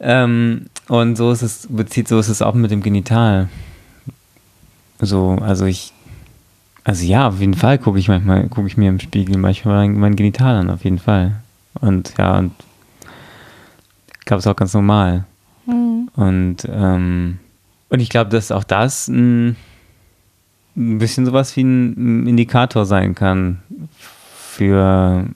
[0.00, 3.48] Ähm, und so ist es, bezieht, so ist es auch mit dem Genital.
[4.98, 5.92] So, also ich,
[6.84, 10.16] also ja, auf jeden Fall gucke ich manchmal, gucke ich mir im Spiegel manchmal mein,
[10.16, 11.36] Genital an, auf jeden Fall.
[11.80, 12.52] Und ja, und
[14.18, 15.24] ich glaube, es ist auch ganz normal.
[15.66, 16.08] Mhm.
[16.16, 17.38] Und, ähm,
[17.90, 19.56] und ich glaube, dass auch das ein,
[20.76, 23.60] ein bisschen sowas wie ein Indikator sein kann
[24.36, 25.26] für,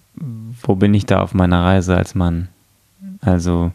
[0.62, 2.48] wo bin ich da auf meiner Reise als Mann.
[3.20, 3.72] Also,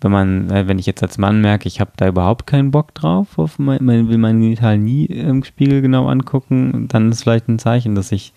[0.00, 2.94] wenn man, äh, wenn ich jetzt als Mann merke, ich habe da überhaupt keinen Bock
[2.94, 7.58] drauf, auf mein, will mein Genital nie im Spiegel genau angucken, dann ist vielleicht ein
[7.58, 8.32] Zeichen, dass ich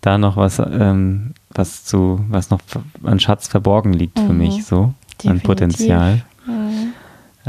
[0.00, 2.60] da noch was, ähm, was zu, was noch
[3.04, 4.38] an Schatz verborgen liegt für Mhm.
[4.38, 5.42] mich, so, an Definitiv.
[5.44, 6.22] Potenzial.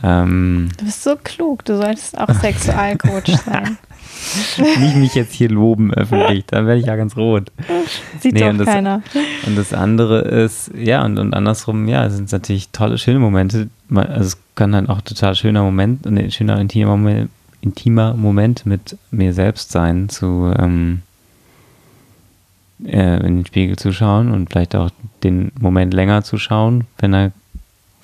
[0.04, 3.78] Ähm, Du bist so klug, du solltest auch Sexualcoach sein.
[4.80, 7.52] nicht mich jetzt hier loben öffentlich, dann werde ich ja ganz rot.
[8.20, 9.02] Sieht Nee, und doch das- keiner.
[9.46, 13.70] Und das andere ist, ja, und, und andersrum, ja, es sind natürlich tolle, schöne Momente.
[13.94, 17.30] Also es kann dann auch total schöner Moment, ein schöner, intimer Moment,
[17.62, 21.02] intimer Moment mit mir selbst sein, zu, ähm,
[22.86, 24.90] äh, in den Spiegel zu schauen und vielleicht auch
[25.24, 27.32] den Moment länger zu schauen, wenn er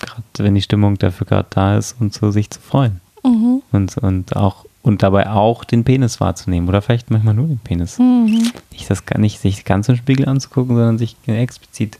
[0.01, 2.99] gerade, wenn die Stimmung dafür gerade da ist und so sich zu freuen.
[3.23, 3.61] Mhm.
[3.71, 7.99] Und, und auch und dabei auch den Penis wahrzunehmen oder vielleicht manchmal nur den Penis.
[7.99, 8.51] Mhm.
[8.71, 11.99] Nicht das nicht sich ganz im Spiegel anzugucken, sondern sich explizit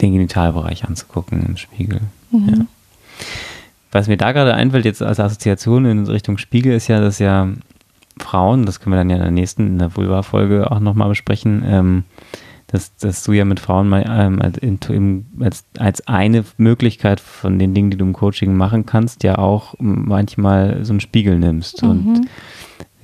[0.00, 2.00] den Genitalbereich anzugucken im Spiegel.
[2.30, 2.48] Mhm.
[2.48, 2.66] Ja.
[3.92, 7.48] Was mir da gerade einfällt, jetzt als Assoziation in Richtung Spiegel, ist ja, dass ja
[8.18, 11.62] Frauen, das können wir dann ja in der nächsten, in der Vulva-Folge auch nochmal besprechen,
[11.66, 12.04] ähm,
[12.68, 17.58] dass, dass du ja mit Frauen mal ähm, als, in, als, als eine Möglichkeit von
[17.58, 21.82] den Dingen, die du im Coaching machen kannst, ja auch manchmal so einen Spiegel nimmst
[21.82, 21.88] Mhm.
[21.90, 22.28] und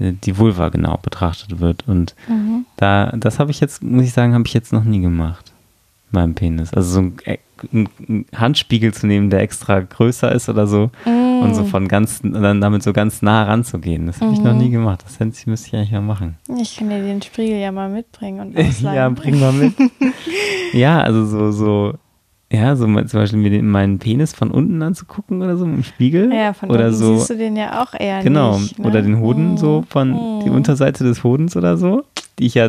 [0.01, 1.89] äh, die Vulva genau betrachtet wird.
[1.89, 2.67] Und Mhm.
[2.77, 5.51] da, das habe ich jetzt, muss ich sagen, habe ich jetzt noch nie gemacht.
[6.11, 6.73] Meinem Penis.
[6.75, 7.15] Also so ein,
[7.73, 11.24] ein, ein Handspiegel zu nehmen, der extra größer ist oder so Mhm.
[11.43, 14.07] Und so von ganz, dann damit so ganz nah ranzugehen.
[14.07, 14.59] Das habe ich noch Mhm.
[14.59, 15.03] nie gemacht.
[15.05, 16.37] Das ich- müsste ich eigentlich mal machen.
[16.61, 19.15] Ich kann dir den Spiegel ja mal mitbringen und ja, ausleihen.
[19.15, 19.75] bring mal mit.
[20.73, 21.95] ja, also so, so,
[22.53, 26.33] ja, so zum Beispiel mir den, meinen Penis von unten anzugucken oder so im Spiegel.
[26.33, 27.17] ja, von oder unten so.
[27.17, 28.79] siehst du den ja auch eher Genau, nicht.
[28.79, 28.87] ne?
[28.87, 29.57] oder den Hoden Mhm.
[29.57, 30.57] so von die Mhm.
[30.57, 32.05] Unterseite des Hodens oder so,
[32.39, 32.69] die ich ja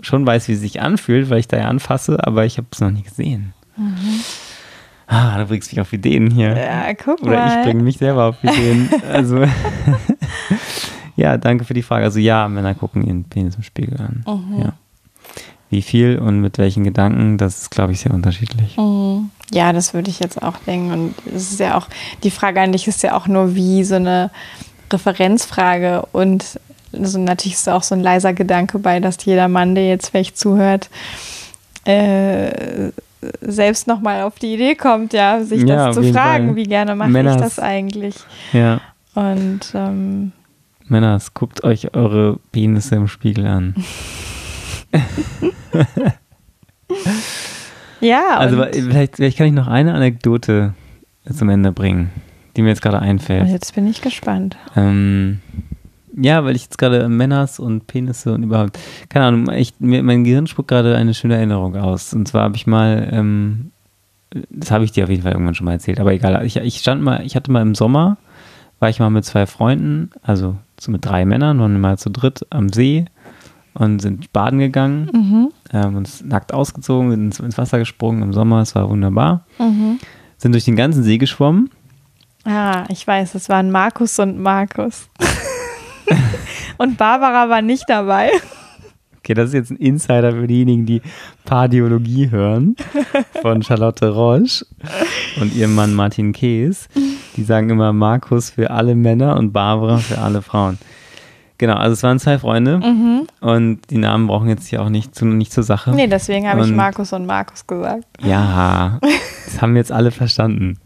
[0.00, 2.80] schon weiß, wie sie sich anfühlt, weil ich da ja anfasse, aber ich habe es
[2.80, 3.54] noch nie gesehen.
[5.12, 6.56] Ah, du bringst mich auf Ideen hier.
[6.56, 7.58] Ja, guck Oder mal.
[7.58, 8.88] ich bringe mich selber auf Ideen.
[9.12, 9.44] Also
[11.16, 12.04] ja, danke für die Frage.
[12.04, 14.24] Also ja, Männer gucken ihren Penis im Spiegel an.
[14.24, 14.60] Mhm.
[14.60, 14.72] Ja.
[15.68, 18.76] Wie viel und mit welchen Gedanken, das ist, glaube ich, sehr unterschiedlich.
[18.76, 19.30] Mhm.
[19.52, 20.92] Ja, das würde ich jetzt auch denken.
[20.92, 21.88] Und es ist ja auch,
[22.22, 24.30] die Frage an dich ist ja auch nur wie so eine
[24.92, 26.06] Referenzfrage.
[26.12, 26.60] Und
[26.92, 30.38] also natürlich ist auch so ein leiser Gedanke bei, dass jeder Mann, der jetzt vielleicht
[30.38, 30.88] zuhört,
[31.84, 32.92] äh,
[33.40, 36.56] selbst nochmal auf die Idee kommt, ja, sich Ja, das zu fragen, Fall.
[36.56, 38.14] wie gerne mache Männer- ich das eigentlich?
[38.52, 38.80] Ja.
[39.14, 40.32] Und ähm,
[40.86, 43.74] Männers, guckt euch eure Penisse im Spiegel an.
[48.00, 50.74] ja, Also vielleicht, vielleicht kann ich noch eine Anekdote
[51.32, 52.10] zum Ende bringen,
[52.56, 53.48] die mir jetzt gerade einfällt.
[53.48, 54.56] jetzt bin ich gespannt.
[54.76, 55.40] Ähm,
[56.20, 60.24] ja, weil ich jetzt gerade Männers und Penisse und überhaupt, keine Ahnung, ich, mir, mein
[60.24, 62.12] Gehirn spuckt gerade eine schöne Erinnerung aus.
[62.14, 63.70] Und zwar habe ich mal, ähm,
[64.50, 66.44] das habe ich dir auf jeden Fall irgendwann schon mal erzählt, aber egal.
[66.46, 68.16] Ich, ich stand mal, ich hatte mal im Sommer,
[68.78, 72.10] war ich mal mit zwei Freunden, also so mit drei Männern, waren wir mal zu
[72.10, 73.04] dritt am See
[73.74, 75.48] und sind baden gegangen, Mhm.
[75.72, 79.44] ähm, uns nackt ausgezogen, sind ins, ins Wasser gesprungen im Sommer, es war wunderbar.
[79.58, 79.98] Mhm.
[80.38, 81.70] Sind durch den ganzen See geschwommen
[82.46, 85.10] Ah, ich weiß, es waren Markus und Markus.
[86.78, 88.30] und Barbara war nicht dabei.
[89.18, 91.02] Okay, das ist jetzt ein Insider für diejenigen, die
[91.44, 92.74] Pardiologie hören
[93.42, 94.64] von Charlotte Roche
[95.40, 96.88] und ihrem Mann Martin Kees.
[97.36, 100.78] Die sagen immer Markus für alle Männer und Barbara für alle Frauen.
[101.58, 103.26] Genau, also es waren zwei Freunde Mhm.
[103.42, 105.90] und die Namen brauchen jetzt hier auch nicht, zu, nicht zur Sache.
[105.90, 108.04] Nee, deswegen habe ich Markus und Markus gesagt.
[108.22, 108.98] Ja,
[109.44, 110.78] das haben jetzt alle verstanden.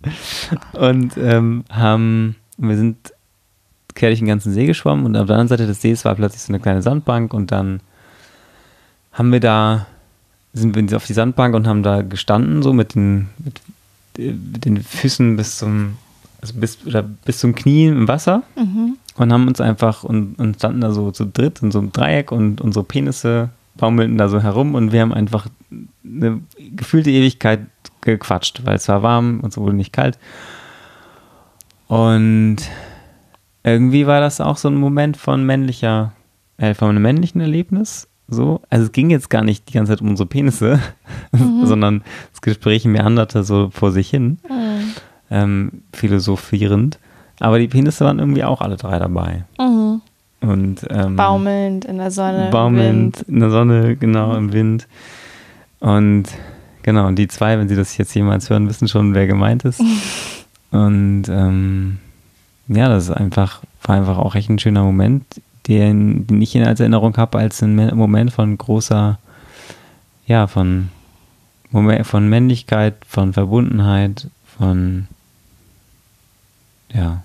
[0.72, 3.13] Und ähm, haben, wir sind
[3.94, 6.42] quer durch den ganzen See geschwommen und auf der anderen Seite des Sees war plötzlich
[6.42, 7.80] so eine kleine Sandbank und dann
[9.12, 9.86] haben wir da,
[10.52, 13.60] sind wir auf die Sandbank und haben da gestanden, so mit den, mit,
[14.16, 15.96] mit den Füßen bis zum,
[16.40, 18.96] also bis, oder bis zum Knie im Wasser Mhm.
[19.16, 22.32] und haben uns einfach und, und standen da so zu dritt in so einem Dreieck
[22.32, 25.46] und unsere Penisse baumelten da so herum und wir haben einfach
[26.04, 26.40] eine
[26.76, 27.60] gefühlte Ewigkeit
[28.02, 30.18] gequatscht, weil es war warm und es wurde nicht kalt.
[31.88, 32.58] Und
[33.64, 36.12] irgendwie war das auch so ein Moment von männlicher,
[36.58, 38.08] äh, von einem männlichen Erlebnis.
[38.28, 40.80] So, also es ging jetzt gar nicht die ganze Zeit um unsere Penisse,
[41.64, 42.02] sondern
[42.32, 44.92] das Gespräch meanderte so vor sich hin Mhm.
[45.30, 46.98] ähm, philosophierend.
[47.40, 49.44] Aber die Penisse waren irgendwie auch alle drei dabei.
[49.58, 50.00] Mhm.
[50.40, 52.48] Und, ähm, Baumelnd in der Sonne.
[52.50, 53.28] baumelnd Wind.
[53.28, 54.86] in der Sonne, genau, im Wind.
[55.80, 56.24] Und
[56.82, 59.80] genau, und die zwei, wenn sie das jetzt jemals hören, wissen schon, wer gemeint ist.
[60.70, 61.98] und ähm,
[62.68, 65.24] ja, das ist einfach, war einfach auch echt ein schöner Moment,
[65.68, 69.18] den, den ich als Erinnerung habe, als ein Me- Moment von großer,
[70.26, 70.88] ja, von,
[71.70, 75.08] Moment, von Männlichkeit, von Verbundenheit, von
[76.92, 77.22] ja,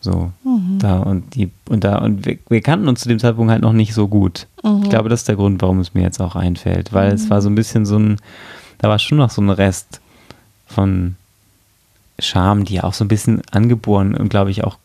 [0.00, 0.32] so.
[0.44, 0.78] Mhm.
[0.78, 3.74] Da und die, und da, und wir, wir kannten uns zu dem Zeitpunkt halt noch
[3.74, 4.46] nicht so gut.
[4.64, 4.84] Mhm.
[4.84, 6.92] Ich glaube, das ist der Grund, warum es mir jetzt auch einfällt.
[6.92, 8.16] Weil es war so ein bisschen so ein,
[8.78, 10.00] da war schon noch so ein Rest
[10.66, 11.16] von
[12.20, 14.78] Scham, die ja auch so ein bisschen angeboren und glaube ich auch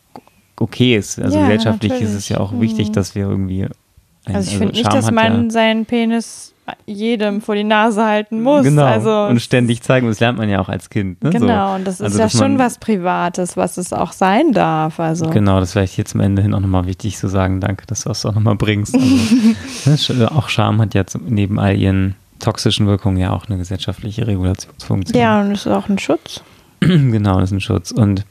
[0.58, 1.18] okay ist.
[1.20, 2.28] Also Ja, gesellschaftlich ist es natürlich.
[2.30, 2.92] ja auch wichtig, Mhm.
[2.92, 3.64] dass wir irgendwie.
[3.64, 6.52] ein- Also ich finde nicht, dass man ja, seinen Penis
[6.84, 8.64] jedem vor die Nase halten muss.
[8.64, 8.82] Genau.
[8.82, 10.06] Also, und ständig zeigen.
[10.06, 11.22] Und das lernt man ja auch als Kind.
[11.22, 11.30] Ne?
[11.30, 11.74] genau, So.
[11.76, 14.98] und das ist Also, ja schon was Privates, was es auch sein darf.
[14.98, 17.60] Also Genau, das vielleicht hier zum Ende hin auch nochmal wichtig zu sagen.
[17.60, 18.94] Danke, dass du das auch nochmal bringst.
[18.96, 19.06] Also,
[19.84, 23.58] ne, Sch- auch Scham hat ja zum, neben all ihren toxischen Wirkungen ja auch eine
[23.58, 25.20] gesellschaftliche Regulationsfunktion.
[25.22, 26.42] ja, und es ist auch ein Schutz.
[26.80, 27.90] genau, das ist ein Schutz.
[27.90, 28.24] Und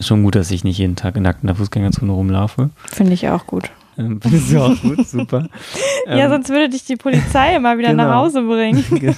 [0.00, 2.70] schon gut, dass ich nicht jeden Tag nackt in der Fußgängerzone rumlaufe.
[2.92, 3.70] Finde ich auch gut.
[3.98, 5.48] Ähm, Findest du auch gut, super.
[6.06, 8.16] ja, Ähm, sonst würde dich die Polizei immer wieder nach genau.
[8.16, 8.84] Hause bringen.
[8.90, 9.14] genau.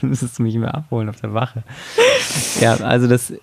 [0.00, 1.62] Dann müsstest du mich mehr abholen auf der Wache.
[2.60, 3.36] Ja, also das, äh,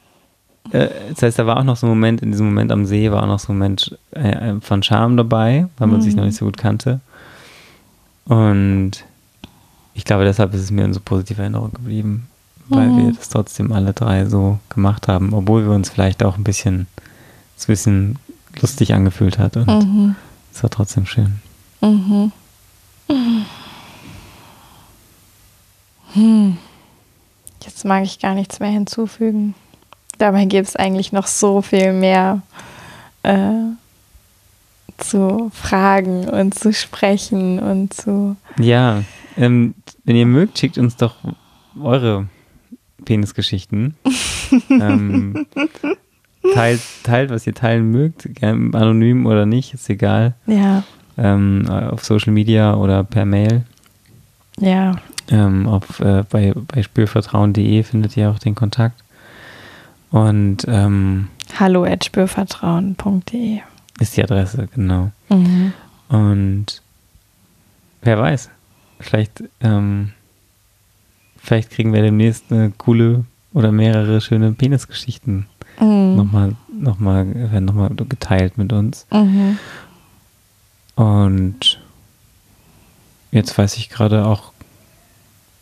[1.09, 3.23] das heißt, da war auch noch so ein Moment, in diesem Moment am See war
[3.23, 6.01] auch noch so ein Moment äh, von Charme dabei, weil man Mhm.
[6.03, 6.99] sich noch nicht so gut kannte.
[8.25, 8.91] Und
[9.93, 12.27] ich glaube, deshalb ist es mir in so positiver Erinnerung geblieben,
[12.69, 12.97] weil Mhm.
[13.05, 16.81] wir das trotzdem alle drei so gemacht haben, obwohl wir uns vielleicht auch ein bisschen,
[16.81, 18.19] ein bisschen
[18.61, 20.15] lustig angefühlt hat und Mhm.
[20.53, 21.39] es war trotzdem schön.
[21.81, 22.31] Mhm.
[26.13, 26.57] Hm.
[27.63, 29.53] Jetzt mag ich gar nichts mehr hinzufügen.
[30.17, 32.41] Dabei gibt es eigentlich noch so viel mehr
[33.23, 33.51] äh,
[34.97, 38.37] zu fragen und zu sprechen und zu.
[38.57, 39.03] Ja,
[39.35, 39.73] ähm,
[40.05, 41.15] wenn ihr mögt, schickt uns doch
[41.81, 42.27] eure
[43.05, 43.95] Penisgeschichten.
[44.69, 45.45] ähm,
[46.53, 50.33] teilt, teilt, was ihr teilen mögt, gern anonym oder nicht, ist egal.
[50.47, 50.83] Ja,
[51.17, 53.63] Ähm, auf Social Media oder per Mail.
[54.59, 54.95] ja.
[55.27, 59.03] Ähm, auf, äh, bei, bei spürvertrauen.de findet ihr auch den Kontakt.
[60.11, 61.29] Und ähm,
[61.59, 63.59] Hallo at spürvertrauen.de.
[63.99, 65.11] ist die Adresse, genau.
[65.29, 65.73] Mhm.
[66.09, 66.81] Und
[68.03, 68.51] wer weiß,
[68.99, 70.11] vielleicht, ähm,
[71.45, 75.47] vielleicht kriegen wir demnächst eine coole oder mehrere schöne Penisgeschichten
[75.79, 76.15] Mhm.
[76.15, 79.05] nochmal, nochmal, werden nochmal geteilt mit uns.
[79.11, 79.57] Mhm.
[80.95, 81.81] Und
[83.31, 84.51] jetzt weiß ich gerade auch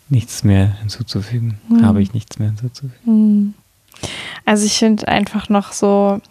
[0.09, 1.59] nichts mehr hinzuzufügen.
[1.69, 1.85] Mhm.
[1.85, 2.95] Habe ich nichts mehr hinzuzufügen.
[3.05, 3.53] Hm.
[4.45, 6.21] Also ich finde einfach noch so,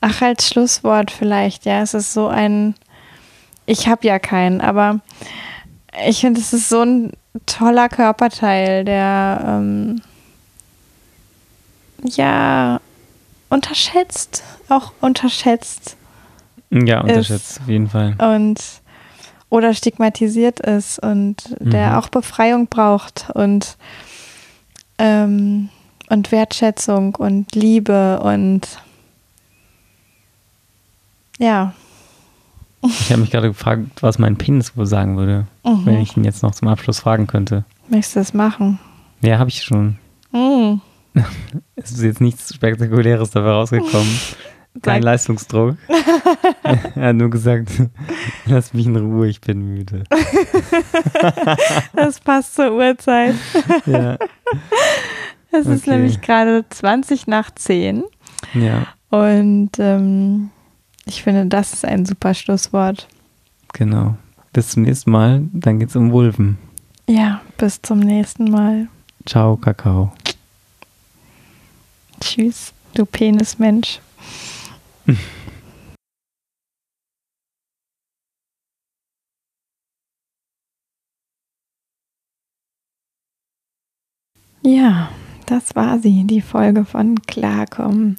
[0.00, 2.74] ach als Schlusswort vielleicht, ja, es ist so ein,
[3.66, 5.00] ich habe ja keinen, aber
[6.06, 7.12] ich finde, es ist so ein
[7.46, 10.00] toller Körperteil, der ähm,
[12.04, 12.80] ja
[13.50, 15.96] unterschätzt, auch unterschätzt
[16.70, 18.14] Ja, unterschätzt auf jeden Fall.
[18.18, 18.60] und
[19.50, 21.94] oder stigmatisiert ist und der Mhm.
[21.96, 23.76] auch Befreiung braucht und
[24.98, 25.68] ähm,
[26.08, 28.66] und Wertschätzung und Liebe und
[31.38, 31.72] ja.
[32.86, 35.86] Ich habe mich gerade gefragt, was mein Penis wohl sagen würde, Mhm.
[35.86, 37.64] wenn ich ihn jetzt noch zum Abschluss fragen könnte.
[37.88, 38.78] Möchtest du das machen?
[39.22, 39.98] Ja, habe ich schon.
[40.32, 40.80] Mhm.
[41.76, 44.18] Es ist jetzt nichts Spektakuläres dabei rausgekommen.
[44.82, 45.76] Kein Leistungsdruck.
[46.96, 47.70] er hat nur gesagt,
[48.46, 50.02] lass mich in Ruhe, ich bin müde.
[51.94, 53.34] Das passt zur Uhrzeit.
[53.86, 54.18] Ja,
[55.52, 55.90] Es ist Okay.
[55.96, 58.02] nämlich gerade 20 nach 10
[58.54, 60.50] ja, und ähm,
[61.06, 63.08] ich finde, das ist ein super Schlusswort.
[63.72, 64.16] genau.
[64.52, 66.58] Bis zum nächsten Mal, dann geht's um Wulven.
[67.08, 68.86] Ja, bis zum nächsten Mal.
[69.26, 70.12] Ciao, Kakao.
[72.20, 74.00] Tschüss, du Penismensch.
[84.62, 85.10] Ja,
[85.46, 88.16] das war sie, die Folge von Klarkommen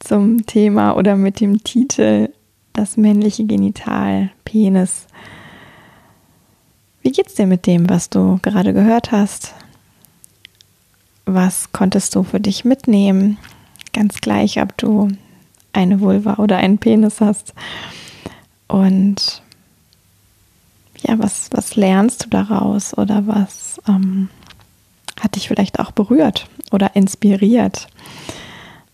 [0.00, 2.30] zum Thema oder mit dem Titel
[2.72, 5.06] Das männliche Genital, Penis.
[7.02, 9.54] Wie geht's dir mit dem, was du gerade gehört hast?
[11.26, 13.38] Was konntest du für dich mitnehmen?
[13.92, 15.08] Ganz gleich, ob du
[15.72, 17.54] eine Vulva oder einen Penis hast.
[18.68, 19.42] Und
[21.06, 24.28] ja, was, was lernst du daraus oder was ähm,
[25.20, 27.88] hat dich vielleicht auch berührt oder inspiriert?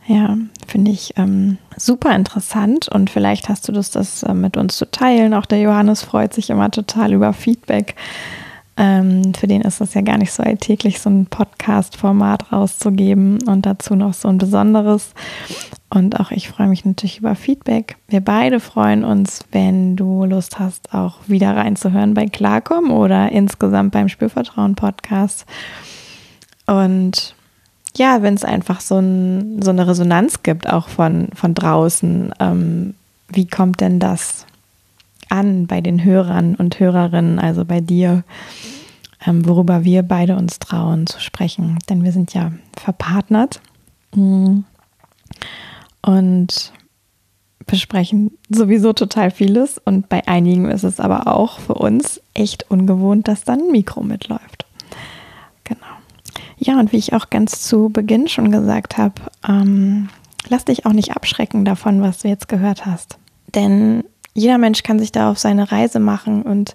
[0.06, 0.36] Ja,
[0.68, 4.88] finde ich ähm, super interessant und vielleicht hast du Lust, das äh, mit uns zu
[4.88, 5.34] teilen.
[5.34, 7.96] Auch der Johannes freut sich immer total über Feedback.
[8.76, 13.64] Ähm, für den ist es ja gar nicht so alltäglich, so ein Podcast-Format rauszugeben und
[13.64, 15.12] dazu noch so ein besonderes.
[15.88, 17.96] Und auch ich freue mich natürlich über Feedback.
[18.08, 23.92] Wir beide freuen uns, wenn du Lust hast, auch wieder reinzuhören bei Klarkom oder insgesamt
[23.92, 25.46] beim Spürvertrauen-Podcast.
[26.66, 27.35] Und
[27.96, 32.94] ja, wenn es einfach so, ein, so eine Resonanz gibt, auch von, von draußen, ähm,
[33.28, 34.46] wie kommt denn das
[35.28, 38.24] an bei den Hörern und Hörerinnen, also bei dir,
[39.26, 41.78] ähm, worüber wir beide uns trauen zu sprechen?
[41.88, 43.60] Denn wir sind ja verpartnert.
[44.14, 44.64] Mhm.
[46.02, 46.72] Und
[47.66, 53.26] besprechen sowieso total vieles und bei einigen ist es aber auch für uns echt ungewohnt,
[53.28, 54.65] dass dann ein Mikro mitläuft.
[56.66, 59.14] Ja, und wie ich auch ganz zu Beginn schon gesagt habe,
[59.48, 60.08] ähm,
[60.48, 63.18] lass dich auch nicht abschrecken davon, was du jetzt gehört hast.
[63.54, 64.02] Denn
[64.34, 66.74] jeder Mensch kann sich da auf seine Reise machen und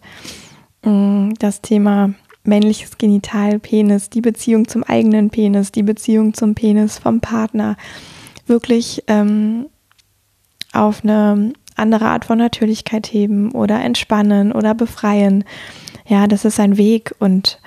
[0.84, 2.14] mh, mm, das Thema
[2.46, 7.76] männliches Genital, Penis, die Beziehung zum eigenen Penis, die Beziehung zum Penis vom Partner
[8.48, 9.66] wirklich ähm,
[10.72, 15.44] auf eine andere Art von Natürlichkeit heben oder entspannen oder befreien.
[16.08, 17.60] Ja, das ist ein Weg und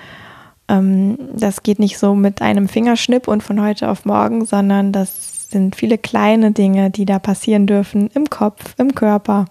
[0.68, 5.50] ähm, das geht nicht so mit einem Fingerschnipp und von heute auf morgen, sondern das
[5.50, 9.46] sind viele kleine Dinge, die da passieren dürfen im Kopf, im Körper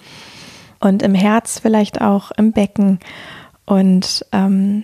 [0.80, 3.00] und im Herz vielleicht auch, im Becken.
[3.66, 4.84] Und ähm,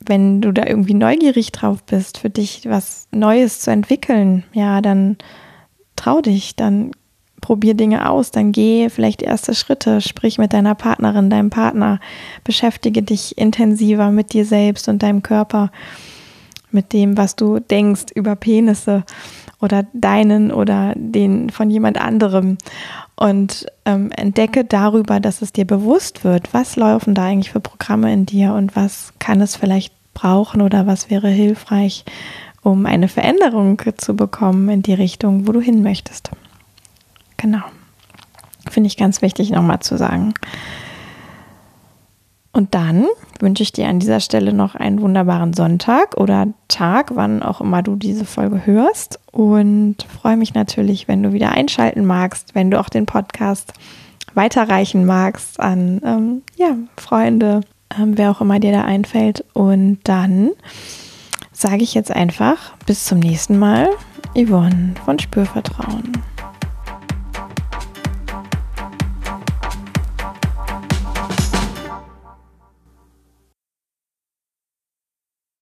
[0.00, 5.16] wenn du da irgendwie neugierig drauf bist, für dich was Neues zu entwickeln, ja, dann
[5.96, 6.92] trau dich, dann
[7.44, 12.00] probier Dinge aus, dann geh vielleicht erste Schritte, sprich mit deiner Partnerin, deinem Partner,
[12.42, 15.70] beschäftige dich intensiver mit dir selbst und deinem Körper,
[16.70, 19.04] mit dem, was du denkst über Penisse
[19.60, 22.56] oder deinen oder den von jemand anderem
[23.14, 28.10] und ähm, entdecke darüber, dass es dir bewusst wird, was laufen da eigentlich für Programme
[28.10, 32.06] in dir und was kann es vielleicht brauchen oder was wäre hilfreich,
[32.62, 36.30] um eine Veränderung zu bekommen in die Richtung, wo du hin möchtest.
[37.44, 37.60] Genau.
[38.70, 40.32] Finde ich ganz wichtig nochmal zu sagen.
[42.52, 43.04] Und dann
[43.38, 47.82] wünsche ich dir an dieser Stelle noch einen wunderbaren Sonntag oder Tag, wann auch immer
[47.82, 49.20] du diese Folge hörst.
[49.30, 53.74] Und freue mich natürlich, wenn du wieder einschalten magst, wenn du auch den Podcast
[54.32, 57.60] weiterreichen magst an ähm, ja, Freunde,
[57.98, 59.44] ähm, wer auch immer dir da einfällt.
[59.52, 60.52] Und dann
[61.52, 63.90] sage ich jetzt einfach bis zum nächsten Mal.
[64.34, 66.22] Yvonne von Spürvertrauen.